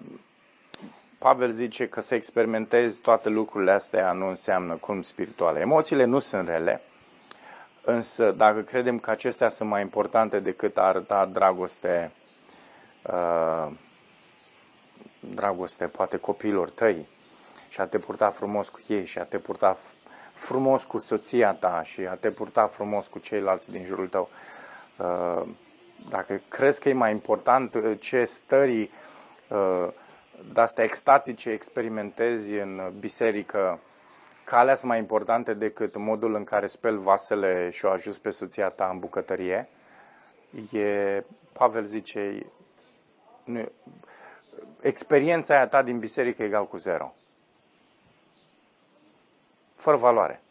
Pavel 1.18 1.50
zice 1.50 1.88
că 1.88 2.02
să 2.02 2.16
experimentezi 2.16 3.00
toate 3.00 3.30
lucrurile 3.30 3.72
astea 3.72 4.12
nu 4.12 4.28
înseamnă 4.28 4.76
culmi 4.76 5.04
spirituale. 5.04 5.60
Emoțiile 5.60 6.04
nu 6.04 6.20
sunt 6.20 6.48
rele, 6.48 6.82
Însă, 7.90 8.32
dacă 8.32 8.62
credem 8.62 9.00
că 9.00 9.10
acestea 9.10 9.50
sunt 9.50 9.70
mai 9.70 9.82
importante 9.82 10.40
decât 10.40 10.78
a 10.78 10.82
arăta 10.82 11.26
dragoste, 11.26 12.12
uh, 13.02 13.72
dragoste 15.20 15.88
poate 15.88 16.18
copiilor 16.18 16.70
tăi 16.70 17.08
și 17.70 17.82
a 17.82 17.88
te 17.88 18.00
purta 18.00 18.30
frumos 18.30 18.70
cu 18.70 18.80
ei 18.88 19.06
și 19.06 19.20
a 19.20 19.24
te 19.24 19.38
purta 19.38 19.78
frumos 20.34 20.84
cu 20.84 20.98
soția 20.98 21.54
ta 21.54 21.82
și 21.84 22.02
a 22.02 22.16
te 22.16 22.32
purta 22.32 22.68
frumos 22.68 23.08
cu 23.08 23.20
ceilalți 23.20 23.72
din 23.72 23.84
jurul 23.84 24.08
tău, 24.08 24.30
uh, 24.98 25.48
dacă 26.10 26.42
crezi 26.48 26.82
că 26.82 26.90
e 26.90 26.94
mai 26.94 27.12
important 27.12 27.76
uh, 27.76 27.98
ce 28.00 28.26
stării 28.26 28.92
uh, 29.48 29.88
de-astea 30.54 30.84
extatice 30.84 31.50
experimentezi 31.50 32.54
în 32.54 32.94
biserică, 33.00 33.80
calea 34.48 34.76
sunt 34.76 34.90
mai 34.90 35.00
importante 35.00 35.54
decât 35.54 35.96
modul 35.96 36.36
în 36.36 36.44
care 36.44 36.68
speli 36.68 36.98
vasele 36.98 37.70
și 37.70 37.86
o 37.86 37.90
ajuți 37.90 38.22
pe 38.22 38.30
soția 38.30 38.70
ta 38.70 38.90
în 38.90 39.00
bucătărie, 39.00 39.70
e, 40.72 41.24
Pavel 41.52 41.84
zice, 41.84 42.46
nu, 43.44 43.72
experiența 44.82 45.56
aia 45.56 45.68
ta 45.68 45.82
din 45.82 46.00
biserică 46.00 46.44
egal 46.44 46.68
cu 46.68 46.78
zero. 46.78 47.14
Fără 49.76 49.98
valoare. 49.98 50.42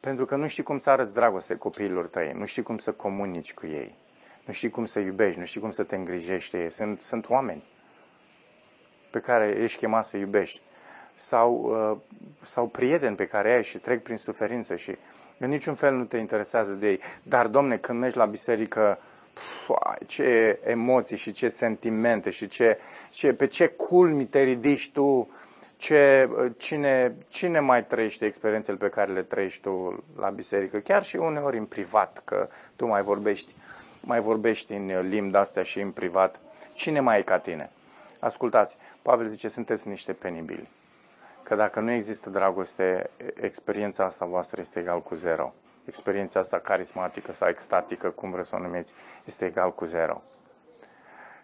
Pentru 0.00 0.24
că 0.24 0.36
nu 0.36 0.46
știi 0.46 0.62
cum 0.62 0.78
să 0.78 0.90
arăți 0.90 1.14
dragoste 1.14 1.56
copiilor 1.56 2.06
tăi, 2.06 2.32
nu 2.32 2.44
știi 2.44 2.62
cum 2.62 2.78
să 2.78 2.92
comunici 2.92 3.54
cu 3.54 3.66
ei, 3.66 3.94
nu 4.46 4.52
știi 4.52 4.70
cum 4.70 4.86
să 4.86 4.98
iubești, 4.98 5.38
nu 5.38 5.44
știi 5.44 5.60
cum 5.60 5.70
să 5.70 5.82
te 5.82 5.96
îngrijești 5.96 6.50
de 6.50 6.62
ei. 6.62 6.70
Sunt, 6.70 7.00
sunt 7.00 7.28
oameni 7.28 7.64
pe 9.10 9.20
care 9.20 9.48
ești 9.48 9.78
chemat 9.78 10.04
să 10.04 10.16
iubești 10.16 10.60
sau, 11.20 11.52
uh, 11.90 11.96
sau 12.42 12.66
prieteni 12.66 13.16
pe 13.16 13.26
care 13.26 13.52
ai 13.52 13.64
și 13.64 13.78
trec 13.78 14.02
prin 14.02 14.16
suferință 14.16 14.76
și 14.76 14.96
în 15.38 15.48
niciun 15.48 15.74
fel 15.74 15.94
nu 15.94 16.04
te 16.04 16.16
interesează 16.16 16.72
de 16.72 16.88
ei. 16.88 17.00
Dar, 17.22 17.46
domne, 17.46 17.76
când 17.76 17.98
mergi 17.98 18.16
la 18.16 18.24
biserică, 18.24 18.98
pf, 19.32 19.70
ce 20.06 20.58
emoții 20.64 21.16
și 21.16 21.32
ce 21.32 21.48
sentimente 21.48 22.30
și 22.30 22.46
ce, 22.48 22.78
ce, 23.10 23.32
pe 23.32 23.46
ce 23.46 23.66
culmi 23.66 24.26
te 24.26 24.42
ridici 24.42 24.90
tu, 24.90 25.30
ce, 25.76 26.28
cine, 26.56 27.14
cine 27.28 27.60
mai 27.60 27.86
trăiește 27.86 28.24
experiențele 28.24 28.76
pe 28.76 28.88
care 28.88 29.12
le 29.12 29.22
trăiești 29.22 29.62
tu 29.62 30.04
la 30.18 30.28
biserică, 30.28 30.78
chiar 30.78 31.02
și 31.02 31.16
uneori 31.16 31.58
în 31.58 31.64
privat, 31.64 32.22
că 32.24 32.48
tu 32.76 32.86
mai 32.86 33.02
vorbești, 33.02 33.54
mai 34.00 34.20
vorbești 34.20 34.72
în 34.72 35.08
limbi 35.08 35.32
de-astea 35.32 35.62
și 35.62 35.80
în 35.80 35.90
privat. 35.90 36.40
Cine 36.72 37.00
mai 37.00 37.18
e 37.18 37.22
ca 37.22 37.38
tine? 37.38 37.70
Ascultați, 38.18 38.76
Pavel 39.02 39.26
zice, 39.26 39.48
sunteți 39.48 39.88
niște 39.88 40.12
penibili 40.12 40.68
că 41.50 41.56
dacă 41.56 41.80
nu 41.80 41.90
există 41.90 42.30
dragoste, 42.30 43.10
experiența 43.34 44.04
asta 44.04 44.24
voastră 44.24 44.60
este 44.60 44.80
egal 44.80 45.02
cu 45.02 45.14
zero. 45.14 45.54
Experiența 45.84 46.40
asta 46.40 46.58
carismatică 46.58 47.32
sau 47.32 47.48
extatică, 47.48 48.10
cum 48.10 48.30
vreți 48.30 48.48
să 48.48 48.56
o 48.56 48.58
numiți, 48.58 48.94
este 49.24 49.44
egal 49.44 49.74
cu 49.74 49.84
zero. 49.84 50.22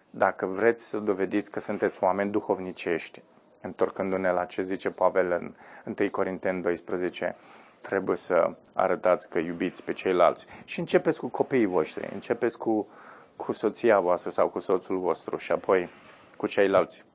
Dacă 0.09 0.45
vreți 0.45 0.87
să 0.87 0.97
dovediți 0.97 1.51
că 1.51 1.59
sunteți 1.59 2.03
oameni 2.03 2.31
duhovnicești, 2.31 3.21
întorcându-ne 3.61 4.31
la 4.31 4.45
ce 4.45 4.61
zice 4.61 4.89
Pavel 4.89 5.31
în 5.31 5.95
1 5.99 6.09
Corinteni 6.09 6.61
12, 6.61 7.35
trebuie 7.81 8.17
să 8.17 8.55
arătați 8.73 9.29
că 9.29 9.39
iubiți 9.39 9.83
pe 9.83 9.93
ceilalți. 9.93 10.47
Și 10.65 10.79
începeți 10.79 11.19
cu 11.19 11.27
copiii 11.27 11.65
voștri, 11.65 12.09
începeți 12.13 12.57
cu, 12.57 12.87
cu 13.35 13.51
soția 13.51 13.99
voastră 13.99 14.29
sau 14.29 14.49
cu 14.49 14.59
soțul 14.59 14.99
vostru 14.99 15.37
și 15.37 15.51
apoi 15.51 15.89
cu 16.37 16.47
ceilalți 16.47 17.05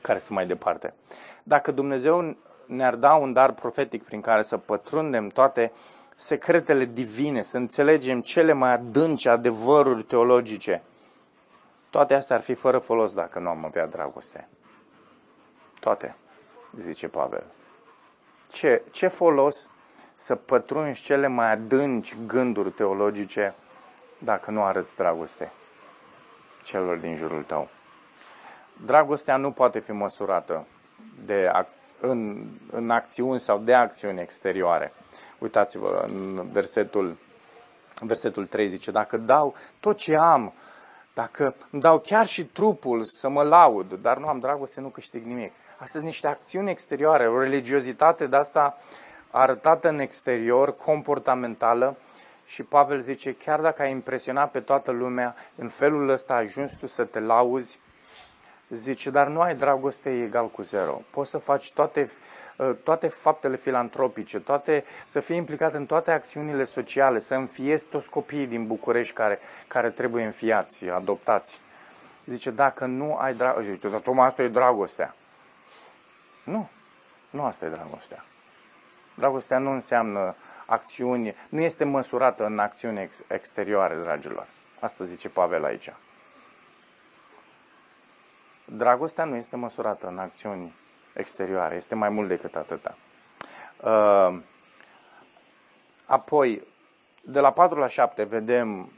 care 0.00 0.18
sunt 0.18 0.30
mai 0.30 0.46
departe. 0.46 0.94
Dacă 1.42 1.70
Dumnezeu 1.72 2.36
ne-ar 2.66 2.94
da 2.94 3.14
un 3.14 3.32
dar 3.32 3.52
profetic 3.52 4.02
prin 4.02 4.20
care 4.20 4.42
să 4.42 4.56
pătrundem 4.56 5.28
toate 5.28 5.72
secretele 6.16 6.84
divine, 6.84 7.42
să 7.42 7.56
înțelegem 7.56 8.20
cele 8.20 8.52
mai 8.52 8.72
adânci 8.72 9.26
adevăruri 9.26 10.02
teologice, 10.02 10.82
toate 11.90 12.14
astea 12.14 12.36
ar 12.36 12.42
fi 12.42 12.54
fără 12.54 12.78
folos 12.78 13.14
dacă 13.14 13.38
nu 13.38 13.48
am 13.48 13.64
avea 13.64 13.86
dragoste. 13.86 14.48
Toate, 15.80 16.16
zice 16.76 17.08
Pavel. 17.08 17.44
Ce, 18.48 18.82
ce 18.90 19.08
folos 19.08 19.70
să 20.14 20.34
pătrunzi 20.34 21.02
cele 21.02 21.26
mai 21.26 21.52
adânci 21.52 22.16
gânduri 22.26 22.70
teologice 22.70 23.54
dacă 24.18 24.50
nu 24.50 24.62
arăți 24.62 24.96
dragoste 24.96 25.52
celor 26.62 26.96
din 26.96 27.16
jurul 27.16 27.42
tău? 27.42 27.68
Dragostea 28.84 29.36
nu 29.36 29.50
poate 29.50 29.78
fi 29.80 29.92
măsurată 29.92 30.66
de 31.24 31.50
ac- 31.54 32.00
în, 32.00 32.46
în 32.70 32.90
acțiuni 32.90 33.40
sau 33.40 33.58
de 33.58 33.74
acțiuni 33.74 34.20
exterioare. 34.20 34.92
Uitați-vă 35.38 36.04
în 36.06 36.48
versetul, 36.52 37.16
versetul 38.00 38.46
3 38.46 38.68
zice, 38.68 38.90
dacă 38.90 39.16
dau 39.16 39.54
tot 39.80 39.96
ce 39.96 40.16
am, 40.16 40.52
dacă 41.14 41.54
îmi 41.70 41.82
dau 41.82 41.98
chiar 41.98 42.26
și 42.26 42.44
trupul 42.44 43.02
să 43.02 43.28
mă 43.28 43.42
laud, 43.42 43.94
dar 43.94 44.18
nu 44.18 44.26
am 44.26 44.38
dragoste, 44.38 44.80
nu 44.80 44.88
câștig 44.88 45.24
nimic. 45.24 45.52
Astea 45.70 45.86
sunt 45.86 46.04
niște 46.04 46.26
acțiuni 46.26 46.70
exterioare, 46.70 47.28
o 47.28 47.40
religiozitate 47.40 48.26
de 48.26 48.36
asta 48.36 48.76
arătată 49.30 49.88
în 49.88 49.98
exterior, 49.98 50.76
comportamentală, 50.76 51.96
și 52.50 52.62
Pavel 52.62 53.00
zice, 53.00 53.34
chiar 53.34 53.60
dacă 53.60 53.82
ai 53.82 53.90
impresionat 53.90 54.50
pe 54.50 54.60
toată 54.60 54.90
lumea, 54.90 55.34
în 55.54 55.68
felul 55.68 56.08
ăsta 56.08 56.34
ai 56.34 56.40
ajuns 56.40 56.72
tu 56.72 56.86
să 56.86 57.04
te 57.04 57.20
lauzi, 57.20 57.80
zice, 58.70 59.10
dar 59.10 59.26
nu 59.26 59.40
ai 59.40 59.54
dragoste 59.54 60.22
egal 60.22 60.48
cu 60.48 60.62
zero. 60.62 61.02
Poți 61.10 61.30
să 61.30 61.38
faci 61.38 61.72
toate, 61.72 62.10
ă, 62.58 62.72
toate 62.72 63.08
faptele 63.08 63.56
filantropice, 63.56 64.40
toate, 64.40 64.84
să 65.06 65.20
fii 65.20 65.36
implicat 65.36 65.74
în 65.74 65.86
toate 65.86 66.10
acțiunile 66.10 66.64
sociale, 66.64 67.18
să 67.18 67.34
înfiezi 67.34 67.86
toți 67.88 68.10
copiii 68.10 68.46
din 68.46 68.66
București 68.66 69.14
care, 69.14 69.38
care 69.66 69.90
trebuie 69.90 70.24
înfiați, 70.24 70.88
adoptați. 70.88 71.60
Zice, 72.26 72.50
dacă 72.50 72.86
nu 72.86 73.16
ai 73.16 73.34
dragoste, 73.34 73.72
zice, 73.72 73.88
dar 73.88 74.00
tocmai 74.00 74.26
asta 74.26 74.42
e 74.42 74.48
dragostea. 74.48 75.14
Nu, 76.44 76.68
nu 77.30 77.44
asta 77.44 77.66
e 77.66 77.68
dragostea. 77.68 78.24
Dragostea 79.14 79.58
nu 79.58 79.70
înseamnă 79.70 80.36
acțiuni, 80.66 81.34
nu 81.48 81.60
este 81.60 81.84
măsurată 81.84 82.44
în 82.44 82.58
acțiuni 82.58 83.00
ex- 83.00 83.22
exterioare, 83.28 83.94
dragilor. 83.94 84.46
Asta 84.80 85.04
zice 85.04 85.28
Pavel 85.28 85.64
aici. 85.64 85.92
Dragostea 88.76 89.24
nu 89.24 89.36
este 89.36 89.56
măsurată 89.56 90.06
în 90.06 90.18
acțiuni 90.18 90.74
exterioare, 91.14 91.74
este 91.74 91.94
mai 91.94 92.08
mult 92.08 92.28
decât 92.28 92.56
atâta. 92.56 92.96
Uh, 93.82 94.40
apoi, 96.04 96.66
de 97.22 97.40
la 97.40 97.52
4 97.52 97.78
la 97.78 97.86
7 97.86 98.22
vedem 98.22 98.92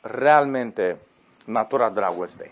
realmente 0.00 0.98
natura 1.44 1.90
dragostei, 1.90 2.50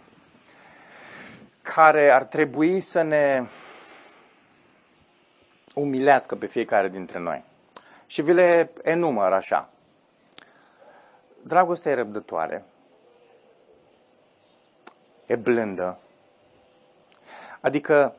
care 1.62 2.10
ar 2.10 2.24
trebui 2.24 2.80
să 2.80 3.02
ne 3.02 3.46
umilească 5.74 6.34
pe 6.34 6.46
fiecare 6.46 6.88
dintre 6.88 7.18
noi. 7.18 7.44
Și 8.06 8.22
vi 8.22 8.32
le 8.32 8.72
enumăr 8.82 9.32
așa. 9.32 9.68
Dragostea 11.42 11.92
e 11.92 11.94
răbdătoare, 11.94 12.64
e 15.26 15.36
blândă, 15.36 15.98
adică 17.62 18.14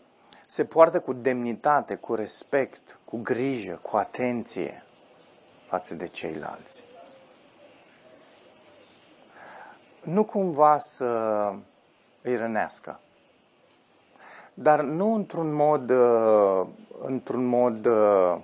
se 0.48 0.66
poartă 0.66 1.00
cu 1.00 1.14
demnitate, 1.14 1.96
cu 1.96 2.16
respect, 2.16 3.00
cu 3.06 3.18
grijă, 3.18 3.80
cu 3.82 3.98
atenție 3.98 4.84
față 5.66 5.96
de 5.96 6.08
ceilalți. 6.08 6.86
Nu 10.04 10.24
cumva 10.24 10.78
să 10.78 11.06
îi 12.22 12.36
rănească, 12.36 13.00
dar 14.54 14.82
nu 14.82 15.14
într-un 15.14 15.54
mod, 15.54 15.90
uh, 15.90 16.68
într-un 17.02 17.46
mod 17.46 17.86
uh, 17.86 18.38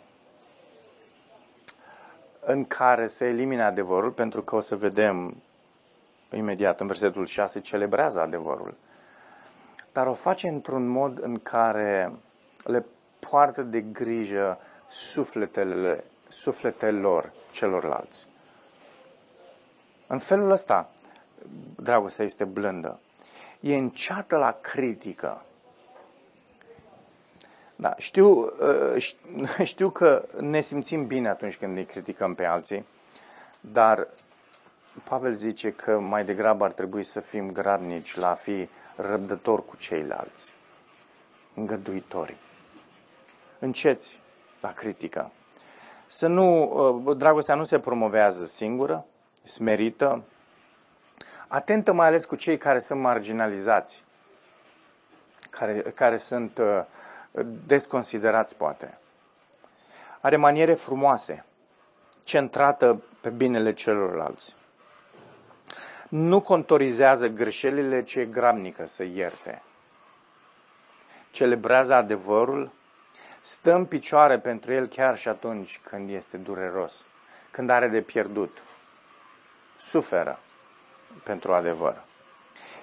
în 2.39 2.65
care 2.65 3.07
se 3.07 3.27
elimine 3.27 3.63
adevărul, 3.63 4.11
pentru 4.11 4.41
că 4.41 4.55
o 4.55 4.59
să 4.59 4.75
vedem 4.75 5.35
imediat 6.31 6.79
în 6.79 6.87
versetul 6.87 7.25
6, 7.25 7.59
celebrează 7.59 8.19
adevărul. 8.19 8.75
Dar 9.99 10.07
o 10.07 10.13
face 10.13 10.47
într-un 10.47 10.87
mod 10.87 11.19
în 11.23 11.39
care 11.39 12.11
le 12.63 12.85
poartă 13.29 13.61
de 13.61 13.81
grijă 13.81 14.59
sufletele, 14.87 16.03
sufletelor 16.27 17.31
celorlalți. 17.51 18.27
În 20.07 20.19
felul 20.19 20.51
ăsta, 20.51 20.89
dragostea 21.75 22.25
este 22.25 22.43
blândă. 22.43 22.99
E 23.59 23.75
înceată 23.75 24.37
la 24.37 24.57
critică. 24.61 25.43
Da, 27.75 27.95
știu, 27.97 28.41
uh, 28.41 29.13
știu 29.63 29.89
că 29.89 30.25
ne 30.39 30.61
simțim 30.61 31.07
bine 31.07 31.29
atunci 31.29 31.57
când 31.57 31.77
îi 31.77 31.85
criticăm 31.85 32.33
pe 32.33 32.45
alții, 32.45 32.85
dar 33.61 34.07
Pavel 35.03 35.33
zice 35.33 35.71
că 35.71 35.99
mai 35.99 36.25
degrabă 36.25 36.63
ar 36.63 36.71
trebui 36.71 37.03
să 37.03 37.19
fim 37.19 37.51
gradnici 37.51 38.15
la 38.15 38.29
a 38.29 38.35
fi 38.35 38.69
răbdători 39.01 39.65
cu 39.65 39.75
ceilalți, 39.75 40.53
îngăduitori. 41.53 42.37
Înceți 43.59 44.21
la 44.61 44.73
critică. 44.73 45.31
Să 46.07 46.27
nu, 46.27 46.63
uh, 47.07 47.17
dragostea 47.17 47.55
nu 47.55 47.63
se 47.63 47.79
promovează 47.79 48.45
singură, 48.45 49.05
smerită, 49.43 50.23
atentă 51.47 51.93
mai 51.93 52.07
ales 52.07 52.25
cu 52.25 52.35
cei 52.35 52.57
care 52.57 52.79
sunt 52.79 52.99
marginalizați, 52.99 54.03
care, 55.49 55.81
care 55.81 56.17
sunt 56.17 56.57
uh, 56.57 56.83
desconsiderați 57.65 58.55
poate. 58.55 58.97
Are 60.21 60.35
maniere 60.35 60.73
frumoase, 60.73 61.45
centrată 62.23 63.03
pe 63.21 63.29
binele 63.29 63.73
celorlalți. 63.73 64.55
Nu 66.09 66.41
contorizează 66.41 67.27
greșelile, 67.27 68.03
ci 68.03 68.15
e 68.15 68.25
gramnică 68.25 68.85
să 68.85 69.03
ierte. 69.03 69.61
Celebrează 71.31 71.93
adevărul, 71.93 72.71
stă 73.41 73.75
în 73.75 73.85
picioare 73.85 74.39
pentru 74.39 74.73
el 74.73 74.87
chiar 74.87 75.17
și 75.17 75.27
atunci 75.27 75.79
când 75.83 76.09
este 76.09 76.37
dureros, 76.37 77.05
când 77.51 77.69
are 77.69 77.87
de 77.87 78.01
pierdut. 78.01 78.63
Suferă 79.77 80.39
pentru 81.23 81.53
adevăr. 81.53 82.03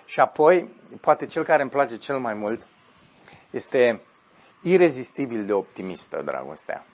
Și 0.05 0.21
apoi, 0.21 0.69
poate 1.01 1.27
cel 1.27 1.45
care 1.45 1.63
îmi 1.63 1.71
place 1.71 1.97
cel 1.97 2.19
mai 2.19 2.35
mult 2.35 2.67
este 3.51 4.01
irezistibil 4.63 5.45
de 5.47 5.53
optimistă, 5.53 6.23
dragostea. 6.25 6.85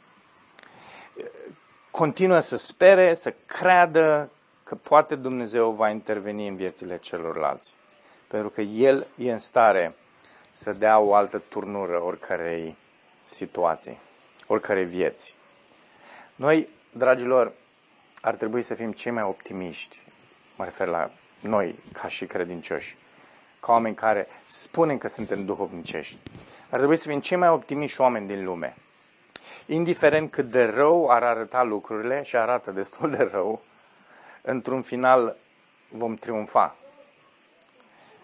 Continuă 1.91 2.41
să 2.41 2.57
spere, 2.57 3.15
să 3.15 3.35
creadă 3.47 4.31
că 4.73 4.79
poate 4.79 5.15
Dumnezeu 5.15 5.71
va 5.71 5.89
interveni 5.89 6.49
în 6.49 6.57
viețile 6.57 6.99
celorlalți. 6.99 7.77
Pentru 8.29 8.49
că 8.49 8.61
El 8.61 9.07
e 9.17 9.33
în 9.33 9.39
stare 9.39 9.95
să 10.53 10.73
dea 10.73 10.99
o 10.99 11.15
altă 11.15 11.39
turnură 11.39 12.03
oricărei 12.03 12.77
situații, 13.25 14.01
oricărei 14.47 14.85
vieți. 14.85 15.37
Noi, 16.35 16.69
dragilor, 16.93 17.53
ar 18.21 18.35
trebui 18.35 18.63
să 18.63 18.75
fim 18.75 18.93
cei 18.93 19.13
mai 19.13 19.23
optimiști, 19.23 20.03
mă 20.57 20.65
refer 20.65 20.87
la 20.87 21.11
noi 21.41 21.79
ca 21.93 22.09
și 22.09 22.27
credincioși, 22.27 22.97
ca 23.61 23.73
oameni 23.73 23.95
care 23.95 24.27
spunem 24.47 24.99
că 24.99 25.09
suntem 25.09 25.45
duhovnicești. 25.45 26.19
Ar 26.71 26.79
trebui 26.79 26.97
să 26.97 27.09
fim 27.09 27.21
cei 27.21 27.37
mai 27.37 27.49
optimiști 27.49 28.01
oameni 28.01 28.27
din 28.27 28.45
lume. 28.45 28.77
Indiferent 29.67 30.31
cât 30.31 30.51
de 30.51 30.65
rău 30.65 31.11
ar 31.11 31.23
arăta 31.23 31.63
lucrurile, 31.63 32.23
și 32.23 32.37
arată 32.37 32.71
destul 32.71 33.11
de 33.11 33.29
rău, 33.33 33.63
într-un 34.43 34.83
final 34.83 35.37
vom 35.89 36.15
triumfa. 36.15 36.77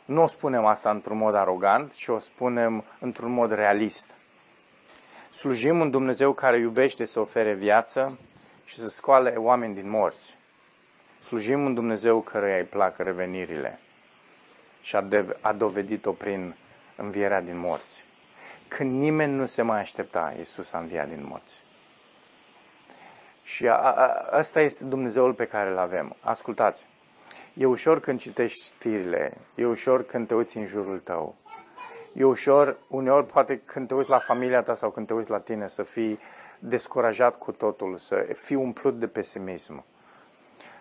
Nu 0.04 0.22
o 0.22 0.26
spunem 0.26 0.64
asta 0.64 0.90
într-un 0.90 1.16
mod 1.16 1.34
arogant, 1.34 1.94
ci 1.94 2.08
o 2.08 2.18
spunem 2.18 2.84
într-un 3.00 3.32
mod 3.32 3.50
realist. 3.50 4.16
Slujim 5.30 5.80
un 5.80 5.90
Dumnezeu 5.90 6.32
care 6.32 6.58
iubește 6.58 7.04
să 7.04 7.20
ofere 7.20 7.52
viață 7.52 8.18
și 8.64 8.78
să 8.78 8.88
scoale 8.88 9.30
oameni 9.30 9.74
din 9.74 9.88
morți. 9.90 10.38
Slujim 11.20 11.64
un 11.64 11.74
Dumnezeu 11.74 12.20
care 12.20 12.58
îi 12.58 12.64
plac 12.64 12.98
revenirile 12.98 13.80
și 14.80 14.96
a, 14.96 15.00
de- 15.00 15.36
a 15.40 15.52
dovedit-o 15.52 16.12
prin 16.12 16.56
învierea 16.96 17.40
din 17.40 17.58
morți. 17.58 18.06
Când 18.68 18.98
nimeni 19.00 19.32
nu 19.32 19.46
se 19.46 19.62
mai 19.62 19.80
aștepta, 19.80 20.34
Iisus 20.36 20.72
a 20.72 20.78
înviat 20.78 21.08
din 21.08 21.26
morți. 21.28 21.62
Și 23.48 23.68
a, 23.68 23.74
a, 23.74 24.28
asta 24.30 24.60
este 24.60 24.84
Dumnezeul 24.84 25.34
pe 25.34 25.46
care 25.46 25.70
îl 25.70 25.78
avem. 25.78 26.16
Ascultați, 26.20 26.86
e 27.54 27.66
ușor 27.66 28.00
când 28.00 28.18
citești 28.20 28.64
știrile, 28.64 29.36
e 29.54 29.66
ușor 29.66 30.02
când 30.02 30.26
te 30.26 30.34
uiți 30.34 30.56
în 30.56 30.66
jurul 30.66 30.98
tău, 30.98 31.34
E 32.12 32.24
ușor, 32.24 32.78
uneori 32.88 33.26
poate 33.26 33.60
când 33.64 33.88
te 33.88 33.94
uiți 33.94 34.10
la 34.10 34.18
familia 34.18 34.62
ta 34.62 34.74
sau 34.74 34.90
când 34.90 35.06
te 35.06 35.14
uiți 35.14 35.30
la 35.30 35.40
tine 35.40 35.68
să 35.68 35.82
fii 35.82 36.18
descurajat 36.58 37.38
cu 37.38 37.52
totul, 37.52 37.96
să 37.96 38.26
fii 38.34 38.56
umplut 38.56 38.98
de 38.98 39.06
pesimism. 39.06 39.84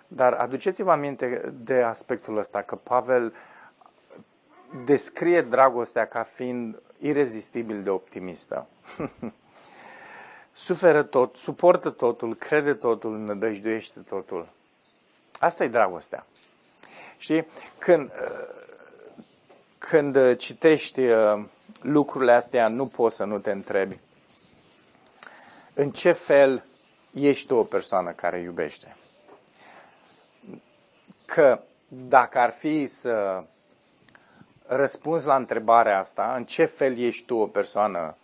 Dar 0.08 0.34
aduceți-vă 0.34 0.92
aminte 0.92 1.54
de 1.64 1.82
aspectul 1.82 2.38
ăsta, 2.38 2.62
că 2.62 2.76
Pavel 2.76 3.34
descrie 4.86 5.42
dragostea 5.42 6.06
ca 6.06 6.24
fiind 6.24 6.82
irezistibil 7.00 7.84
de 7.84 7.90
optimistă. 7.90 8.68
Suferă 10.58 11.04
tot, 11.04 11.36
suportă 11.36 11.90
totul, 11.90 12.36
crede 12.36 12.74
totul, 12.74 13.18
nădăjduiește 13.18 14.00
totul. 14.00 14.48
Asta 15.40 15.64
e 15.64 15.68
dragostea. 15.68 16.26
Știi? 17.18 17.48
Când, 17.78 18.12
când 19.78 20.36
citești 20.36 21.02
uh, 21.02 21.44
lucrurile 21.82 22.32
astea, 22.32 22.68
nu 22.68 22.88
poți 22.88 23.16
să 23.16 23.24
nu 23.24 23.40
te 23.40 23.52
întrebi 23.52 24.00
în 25.74 25.92
ce 25.92 26.12
fel 26.12 26.64
ești 27.14 27.48
tu 27.48 27.56
o 27.56 27.64
persoană 27.64 28.12
care 28.12 28.40
iubește. 28.40 28.96
Că 31.26 31.60
dacă 31.88 32.40
ar 32.40 32.52
fi 32.52 32.88
să 32.88 33.44
răspunzi 34.66 35.26
la 35.26 35.36
întrebarea 35.36 35.98
asta, 35.98 36.34
în 36.36 36.46
ce 36.46 36.66
fel 36.66 36.98
ești 36.98 37.26
tu 37.26 37.36
o 37.36 37.48
persoană 37.48 38.16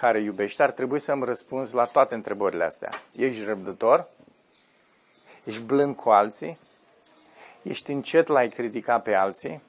care 0.00 0.20
iubește, 0.20 0.62
ar 0.62 0.70
trebui 0.70 1.00
să-mi 1.00 1.24
răspunzi 1.24 1.74
la 1.74 1.84
toate 1.84 2.14
întrebările 2.14 2.64
astea. 2.64 2.90
Ești 3.16 3.44
răbdător? 3.44 4.08
Ești 5.44 5.60
blând 5.60 5.96
cu 5.96 6.10
alții? 6.10 6.58
Ești 7.62 7.90
încet 7.90 8.26
la 8.26 8.38
a 8.38 8.46
critica 8.46 9.00
pe 9.00 9.14
alții? 9.14 9.62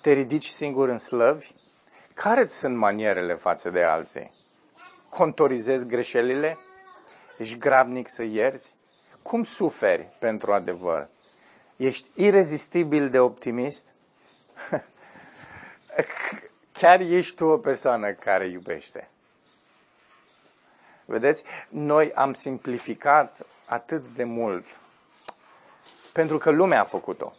Te 0.00 0.12
ridici 0.12 0.46
singur 0.46 0.88
în 0.88 0.98
slăvi? 0.98 1.50
Care 2.14 2.46
sunt 2.46 2.76
manierele 2.76 3.34
față 3.34 3.70
de 3.70 3.82
alții? 3.82 4.32
Contorizezi 5.08 5.86
greșelile? 5.86 6.58
Ești 7.38 7.58
grabnic 7.58 8.08
să 8.08 8.22
ierți? 8.22 8.74
Cum 9.22 9.44
suferi 9.44 10.08
pentru 10.18 10.52
adevăr? 10.52 11.08
Ești 11.76 12.08
irezistibil 12.14 13.10
de 13.10 13.18
optimist? 13.18 13.94
Chiar 16.72 17.00
ești 17.00 17.34
tu 17.34 17.44
o 17.44 17.58
persoană 17.58 18.12
care 18.12 18.46
iubește. 18.46 19.08
Vedeți? 21.04 21.44
Noi 21.68 22.12
am 22.12 22.32
simplificat 22.34 23.46
atât 23.66 24.06
de 24.06 24.24
mult 24.24 24.64
pentru 26.14 26.38
că 26.38 26.50
lumea 26.50 26.80
a 26.80 26.84
făcut-o. 26.84 27.32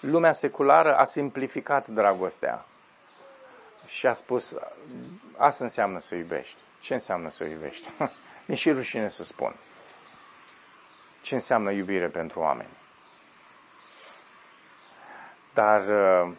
Lumea 0.00 0.32
seculară 0.32 0.96
a 0.96 1.04
simplificat 1.04 1.88
dragostea 1.88 2.64
și 3.86 4.06
a 4.06 4.12
spus, 4.12 4.56
asta 5.36 5.64
înseamnă 5.64 6.00
să 6.00 6.14
iubești. 6.14 6.60
Ce 6.80 6.94
înseamnă 6.94 7.30
să 7.30 7.44
iubești? 7.44 7.88
Mi-e 8.46 8.56
și 8.56 8.70
rușine 8.70 9.08
să 9.08 9.24
spun. 9.24 9.56
Ce 11.20 11.34
înseamnă 11.34 11.70
iubire 11.70 12.06
pentru 12.08 12.40
oameni? 12.40 12.76
Dar 15.54 15.88
uh, 15.88 16.32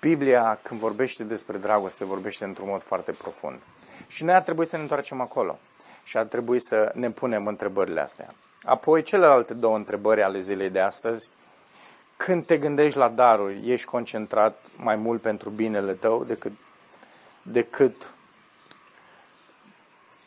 Biblia, 0.00 0.58
când 0.62 0.80
vorbește 0.80 1.24
despre 1.24 1.56
dragoste, 1.56 2.04
vorbește 2.04 2.44
într-un 2.44 2.68
mod 2.68 2.82
foarte 2.82 3.12
profund. 3.12 3.60
Și 4.06 4.24
noi 4.24 4.34
ar 4.34 4.42
trebui 4.42 4.66
să 4.66 4.76
ne 4.76 4.82
întoarcem 4.82 5.20
acolo. 5.20 5.58
Și 6.04 6.16
ar 6.16 6.24
trebui 6.24 6.60
să 6.60 6.90
ne 6.94 7.10
punem 7.10 7.46
întrebările 7.46 8.00
astea. 8.00 8.34
Apoi, 8.64 9.02
celelalte 9.02 9.54
două 9.54 9.76
întrebări 9.76 10.22
ale 10.22 10.40
zilei 10.40 10.70
de 10.70 10.80
astăzi. 10.80 11.28
Când 12.16 12.46
te 12.46 12.56
gândești 12.56 12.98
la 12.98 13.08
daruri, 13.08 13.70
ești 13.70 13.86
concentrat 13.86 14.62
mai 14.76 14.96
mult 14.96 15.20
pentru 15.20 15.50
binele 15.50 15.92
tău 15.92 16.24
decât, 16.24 16.52
decât 17.42 18.10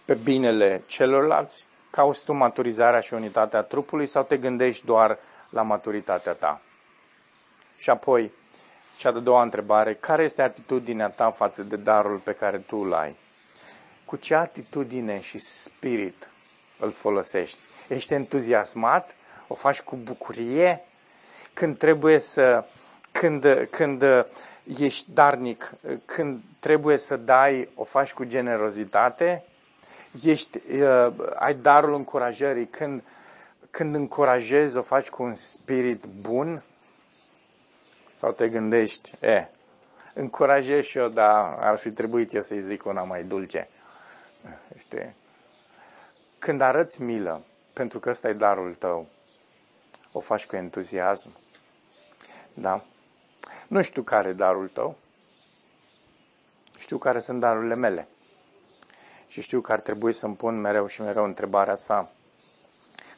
pe 0.06 0.14
binele 0.14 0.84
celorlalți? 0.86 1.66
Cauți 1.90 2.24
tu 2.24 2.34
maturizarea 2.34 3.00
și 3.00 3.14
unitatea 3.14 3.62
trupului 3.62 4.06
sau 4.06 4.24
te 4.24 4.38
gândești 4.38 4.86
doar 4.86 5.18
la 5.50 5.62
maturitatea 5.62 6.34
ta? 6.34 6.62
Și 7.78 7.90
apoi, 7.90 8.32
cea 8.98 9.12
de 9.12 9.20
doua 9.20 9.42
întrebare, 9.42 9.94
care 9.94 10.24
este 10.24 10.42
atitudinea 10.42 11.10
ta 11.10 11.32
față 11.32 11.64
de 11.64 11.76
darul 11.76 12.18
pe 12.18 12.34
care 12.34 12.58
tu 12.58 12.78
îl 12.78 12.94
ai? 12.94 13.16
Cu 14.08 14.16
ce 14.16 14.36
atitudine 14.36 15.22
și 15.22 15.38
spirit 15.38 16.30
îl 16.80 16.92
folosești? 16.92 17.60
Ești 17.88 18.14
entuziasmat? 18.14 19.16
O 19.48 19.54
faci 19.54 19.82
cu 19.82 19.96
bucurie? 19.96 20.82
Când 21.54 21.78
trebuie 21.78 22.20
să, 22.20 22.66
când, 23.12 23.68
când 23.70 24.04
ești 24.80 25.12
darnic, 25.12 25.74
când 26.06 26.42
trebuie 26.60 26.98
să 26.98 27.18
dai, 27.18 27.70
o 27.76 27.84
faci 27.84 28.14
cu 28.14 28.24
generozitate? 28.24 29.44
Ești, 30.24 30.58
uh, 30.58 31.14
ai 31.36 31.54
darul 31.54 31.94
încurajării, 31.94 32.68
când, 32.68 33.04
când 33.72 33.96
încurajezi, 33.96 34.78
o 34.78 34.82
faci 34.82 35.10
cu 35.10 35.24
un 35.24 35.34
spirit 35.34 36.06
bun? 36.06 36.64
Sau 38.14 38.32
te 38.32 38.50
gândești, 38.50 39.16
e, 39.20 39.48
încurajez 40.14 40.84
și 40.84 40.98
eu, 40.98 41.08
dar 41.08 41.58
ar 41.60 41.78
fi 41.78 41.92
trebuit 41.92 42.34
eu 42.34 42.42
să-i 42.42 42.62
zic 42.62 42.86
una 42.86 43.04
mai 43.04 43.24
dulce. 43.24 43.68
Știi? 44.78 45.16
Când 46.40 46.62
arăți 46.62 47.02
milă, 47.02 47.44
pentru 47.74 48.00
că 48.00 48.10
ăsta 48.10 48.30
e 48.30 48.34
darul 48.34 48.74
tău, 48.74 49.08
o 50.12 50.20
faci 50.20 50.46
cu 50.46 50.56
entuziasm. 50.56 51.32
Da? 52.54 52.84
Nu 53.68 53.82
știu 53.82 54.02
care 54.02 54.30
e 54.30 54.34
darul 54.34 54.68
tău. 54.68 54.98
Știu 56.78 56.98
care 56.98 57.20
sunt 57.20 57.40
darurile 57.40 57.76
mele. 57.76 58.08
Și 59.28 59.42
știu 59.42 59.62
că 59.62 59.72
ar 59.72 59.80
trebui 59.80 60.14
să-mi 60.14 60.36
pun 60.36 60.60
mereu 60.60 60.88
și 60.88 61.02
mereu 61.02 61.24
întrebarea 61.24 61.74
asta. 61.74 62.12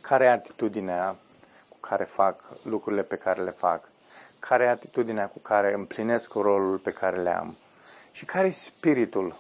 Care 0.02 0.24
e 0.26 0.30
atitudinea 0.30 1.16
cu 1.70 1.78
care 1.80 2.04
fac 2.04 2.44
lucrurile 2.64 3.04
pe 3.04 3.16
care 3.16 3.44
le 3.44 3.52
fac? 3.52 3.90
care 4.40 4.64
e 4.64 4.70
atitudinea 4.70 5.28
cu 5.28 5.40
care 5.40 5.74
împlinesc 5.74 6.34
rolul 6.34 6.78
pe 6.78 6.92
care 6.92 7.22
le 7.22 7.30
am 7.30 7.58
și 8.12 8.26
care 8.26 8.48
e 8.48 8.52
spiritul 8.52 9.36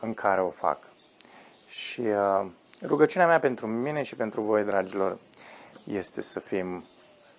în 0.00 0.14
care 0.14 0.40
o 0.40 0.50
fac. 0.50 0.78
Și 1.66 2.00
uh, 2.00 2.46
rugăciunea 2.82 3.26
mea 3.26 3.38
pentru 3.38 3.66
mine 3.66 4.02
și 4.02 4.16
pentru 4.16 4.40
voi, 4.40 4.64
dragilor, 4.64 5.18
este 5.84 6.22
să 6.22 6.40
fim 6.40 6.84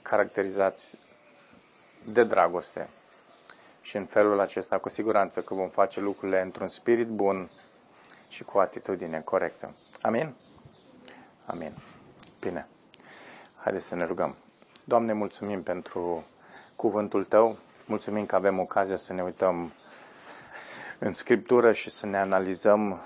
caracterizați 0.01 0.97
de 2.05 2.23
dragoste. 2.23 2.89
Și 3.81 3.97
în 3.97 4.05
felul 4.05 4.39
acesta, 4.39 4.77
cu 4.77 4.89
siguranță 4.89 5.41
că 5.41 5.53
vom 5.53 5.69
face 5.69 5.99
lucrurile 5.99 6.41
într-un 6.41 6.67
spirit 6.67 7.07
bun 7.07 7.49
și 8.27 8.43
cu 8.43 8.57
o 8.57 8.59
atitudine 8.59 9.21
corectă. 9.21 9.75
Amin? 10.01 10.33
Amin. 11.45 11.73
Bine. 12.39 12.67
Haideți 13.57 13.85
să 13.85 13.95
ne 13.95 14.05
rugăm. 14.05 14.35
Doamne, 14.83 15.13
mulțumim 15.13 15.63
pentru 15.63 16.23
cuvântul 16.75 17.25
Tău. 17.25 17.57
Mulțumim 17.85 18.25
că 18.25 18.35
avem 18.35 18.59
ocazia 18.59 18.95
să 18.95 19.13
ne 19.13 19.23
uităm 19.23 19.71
în 21.03 21.13
Scriptură 21.13 21.71
și 21.71 21.89
să 21.89 22.05
ne 22.05 22.17
analizăm 22.17 22.99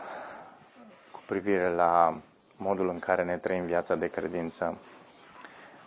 cu 1.11 1.21
privire 1.25 1.69
la 1.69 2.21
modul 2.57 2.89
în 2.89 2.99
care 2.99 3.23
ne 3.23 3.37
trăim 3.37 3.65
viața 3.65 3.95
de 3.95 4.07
credință. 4.07 4.77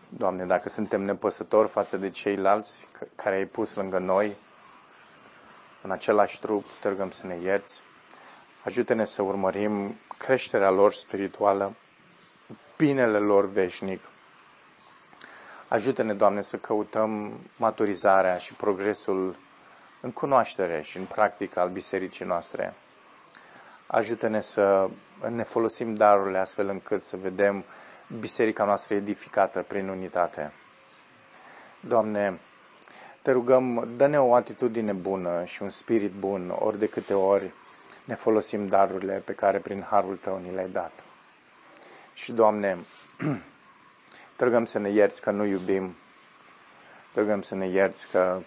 Doamne, 0.08 0.44
dacă 0.44 0.68
suntem 0.68 1.02
nepăsători 1.02 1.68
față 1.68 1.96
de 1.96 2.10
ceilalți 2.10 2.88
care 3.14 3.36
ai 3.36 3.44
pus 3.44 3.74
lângă 3.74 3.98
noi, 3.98 4.36
în 5.82 5.90
același 5.90 6.40
trup, 6.40 6.64
te 6.80 6.88
rugăm 6.88 7.10
să 7.10 7.26
ne 7.26 7.34
ierți. 7.34 7.82
Ajută-ne 8.64 9.04
să 9.04 9.22
urmărim 9.22 9.96
creșterea 10.18 10.70
lor 10.70 10.92
spirituală, 10.92 11.74
binele 12.76 13.18
lor 13.18 13.50
veșnic, 13.50 14.00
Ajută-ne, 15.68 16.14
Doamne, 16.14 16.42
să 16.42 16.56
căutăm 16.56 17.40
maturizarea 17.56 18.36
și 18.36 18.54
progresul 18.54 19.36
în 20.00 20.10
cunoaștere 20.10 20.82
și 20.82 20.96
în 20.96 21.04
practică 21.04 21.60
al 21.60 21.68
bisericii 21.68 22.24
noastre. 22.24 22.74
Ajută-ne 23.86 24.40
să 24.40 24.88
ne 25.28 25.42
folosim 25.42 25.94
darurile 25.94 26.38
astfel 26.38 26.68
încât 26.68 27.02
să 27.02 27.16
vedem 27.16 27.64
biserica 28.18 28.64
noastră 28.64 28.94
edificată 28.94 29.62
prin 29.62 29.88
unitate. 29.88 30.52
Doamne, 31.80 32.40
te 33.22 33.30
rugăm, 33.30 33.88
dă-ne 33.96 34.20
o 34.20 34.34
atitudine 34.34 34.92
bună 34.92 35.44
și 35.44 35.62
un 35.62 35.70
spirit 35.70 36.12
bun 36.12 36.54
ori 36.58 36.78
de 36.78 36.86
câte 36.88 37.14
ori 37.14 37.52
ne 38.04 38.14
folosim 38.14 38.66
darurile 38.66 39.22
pe 39.24 39.32
care 39.32 39.58
prin 39.58 39.86
harul 39.90 40.16
Tău 40.16 40.38
ni 40.38 40.54
le-ai 40.54 40.68
dat. 40.68 40.92
Și, 42.12 42.32
Doamne, 42.32 42.78
Te 44.38 44.44
rugăm 44.44 44.64
să 44.64 44.78
ne 44.78 44.88
ierți 44.88 45.20
că 45.22 45.30
nu 45.30 45.44
iubim. 45.44 45.96
Te 47.12 47.20
rugăm 47.20 47.42
să 47.42 47.54
ne 47.54 47.66
ierți 47.66 48.10
că 48.10 48.40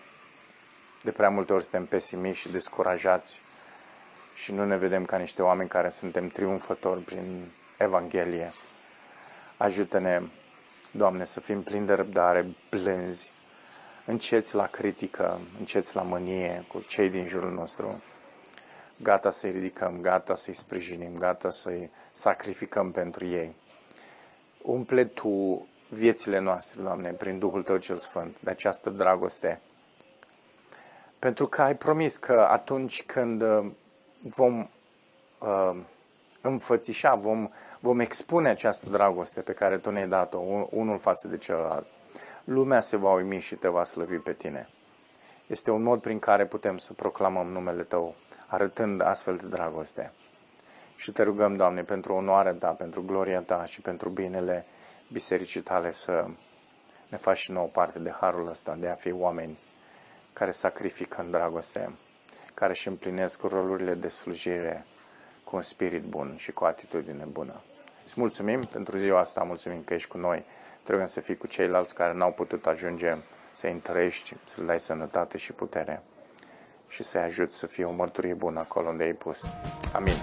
de 1.04 1.12
prea 1.12 1.30
multe 1.30 1.54
ori 1.54 1.64
suntem 1.64 1.86
pesimiști 1.86 2.42
și 2.42 2.52
descurajați 2.52 3.42
și 4.34 4.52
nu 4.52 4.66
ne 4.66 4.78
vedem 4.78 5.06
ca 5.06 5.18
niște 5.18 5.42
oameni 5.42 5.70
care 5.70 5.90
suntem 5.90 6.28
triumfători 6.28 7.02
prin 7.02 7.52
Evanghelie. 7.78 8.52
Ajută-ne, 9.58 10.22
Doamne, 10.92 11.26
să 11.26 11.40
fim 11.40 11.62
plini 11.62 11.86
de 11.86 11.94
răbdare, 11.94 12.56
blânzi, 12.70 13.34
înceți 14.06 14.56
la 14.56 14.68
critică, 14.68 15.40
înceți 15.60 15.96
la 15.96 16.02
mânie 16.02 16.66
cu 16.68 16.80
cei 16.80 17.10
din 17.10 17.26
jurul 17.26 17.52
nostru, 17.52 18.02
gata 18.98 19.32
să-i 19.32 19.52
ridicăm, 19.52 20.02
gata 20.02 20.36
să-i 20.36 20.54
sprijinim, 20.54 21.18
gata 21.18 21.50
să-i 21.50 21.90
sacrificăm 22.12 22.92
pentru 22.92 23.26
ei. 23.26 23.56
Umple 24.62 25.06
Tu 25.06 25.68
viețile 25.90 26.40
noastre, 26.40 26.82
Doamne, 26.82 27.12
prin 27.12 27.40
Duhul 27.40 27.64
Tău 27.64 27.78
cel 27.78 27.98
Sfânt, 27.98 28.36
de 28.40 28.50
această 28.50 28.90
dragoste. 28.90 29.62
Pentru 31.22 31.48
că 31.48 31.62
ai 31.62 31.76
promis 31.76 32.18
că 32.18 32.48
atunci 32.50 33.04
când 33.04 33.42
uh, 33.42 33.66
vom 34.20 34.70
uh, 35.40 35.76
înfățișa, 36.42 37.16
vom, 37.16 37.50
vom 37.80 38.00
expune 38.00 38.50
această 38.50 38.90
dragoste 38.90 39.42
pe 39.42 39.54
care 39.54 39.78
Tu 39.78 39.90
ne-ai 39.92 40.08
dat-o, 40.08 40.40
unul 40.70 40.98
față 40.98 41.28
de 41.28 41.38
celălalt, 41.38 41.86
lumea 42.44 42.80
se 42.80 42.98
va 42.98 43.14
uimi 43.14 43.40
și 43.40 43.56
te 43.56 43.68
va 43.68 43.84
slăvi 43.84 44.18
pe 44.18 44.34
tine. 44.34 44.70
Este 45.48 45.72
un 45.72 45.84
mod 45.84 46.02
prin 46.02 46.20
care 46.20 46.46
putem 46.46 46.78
să 46.78 46.94
proclamăm 46.94 47.48
numele 47.48 47.84
Tău, 47.84 48.16
arătând 48.48 49.02
astfel 49.02 49.36
de 49.36 49.48
dragoste. 49.48 50.12
Și 50.96 51.12
te 51.12 51.24
rugăm, 51.24 51.56
Doamne, 51.56 51.84
pentru 51.84 52.14
onoarea 52.14 52.54
Ta, 52.54 52.70
pentru 52.70 53.04
gloria 53.04 53.42
Ta 53.42 53.66
și 53.66 53.82
pentru 53.82 54.10
binele 54.10 54.66
bisericii 55.12 55.62
Tale 55.62 55.92
să 55.92 56.26
ne 57.10 57.18
faci 57.18 57.38
și 57.38 57.52
nouă 57.52 57.68
parte 57.68 58.00
de 58.00 58.12
harul 58.20 58.48
ăsta, 58.50 58.76
de 58.76 58.88
a 58.88 58.96
fi 58.96 59.12
oameni 59.12 59.58
care 60.34 60.52
sacrifică 60.52 61.22
în 61.22 61.32
dragoste, 61.32 61.92
care 62.54 62.72
își 62.72 62.88
împlinesc 62.88 63.42
rolurile 63.42 63.94
de 63.94 64.08
slujire 64.08 64.86
cu 65.44 65.56
un 65.56 65.62
spirit 65.62 66.04
bun 66.04 66.36
și 66.38 66.52
cu 66.52 66.64
o 66.64 66.68
atitudine 66.68 67.24
bună. 67.26 67.62
Îți 68.04 68.14
mulțumim 68.20 68.62
pentru 68.62 68.98
ziua 68.98 69.20
asta, 69.20 69.44
mulțumim 69.44 69.84
că 69.84 69.94
ești 69.94 70.10
cu 70.10 70.18
noi. 70.18 70.46
Trebuie 70.84 71.08
să 71.08 71.22
fii 71.22 71.38
cu 71.38 71.48
ceilalți 71.48 71.96
care 71.96 72.14
n-au 72.14 72.32
putut 72.32 72.66
ajunge 72.68 73.16
să-i 73.54 73.72
întărești, 73.72 74.36
să 74.44 74.60
le 74.62 74.66
dai 74.68 74.80
sănătate 74.80 75.38
și 75.38 75.54
putere 75.54 76.02
și 76.88 77.04
să-i 77.04 77.22
ajut 77.22 77.54
să 77.54 77.68
fie 77.68 77.84
o 77.86 77.92
mărturie 77.92 78.34
bună 78.34 78.60
acolo 78.60 78.90
unde 78.90 79.04
ai 79.04 79.14
pus. 79.14 79.54
Amin. 79.94 80.16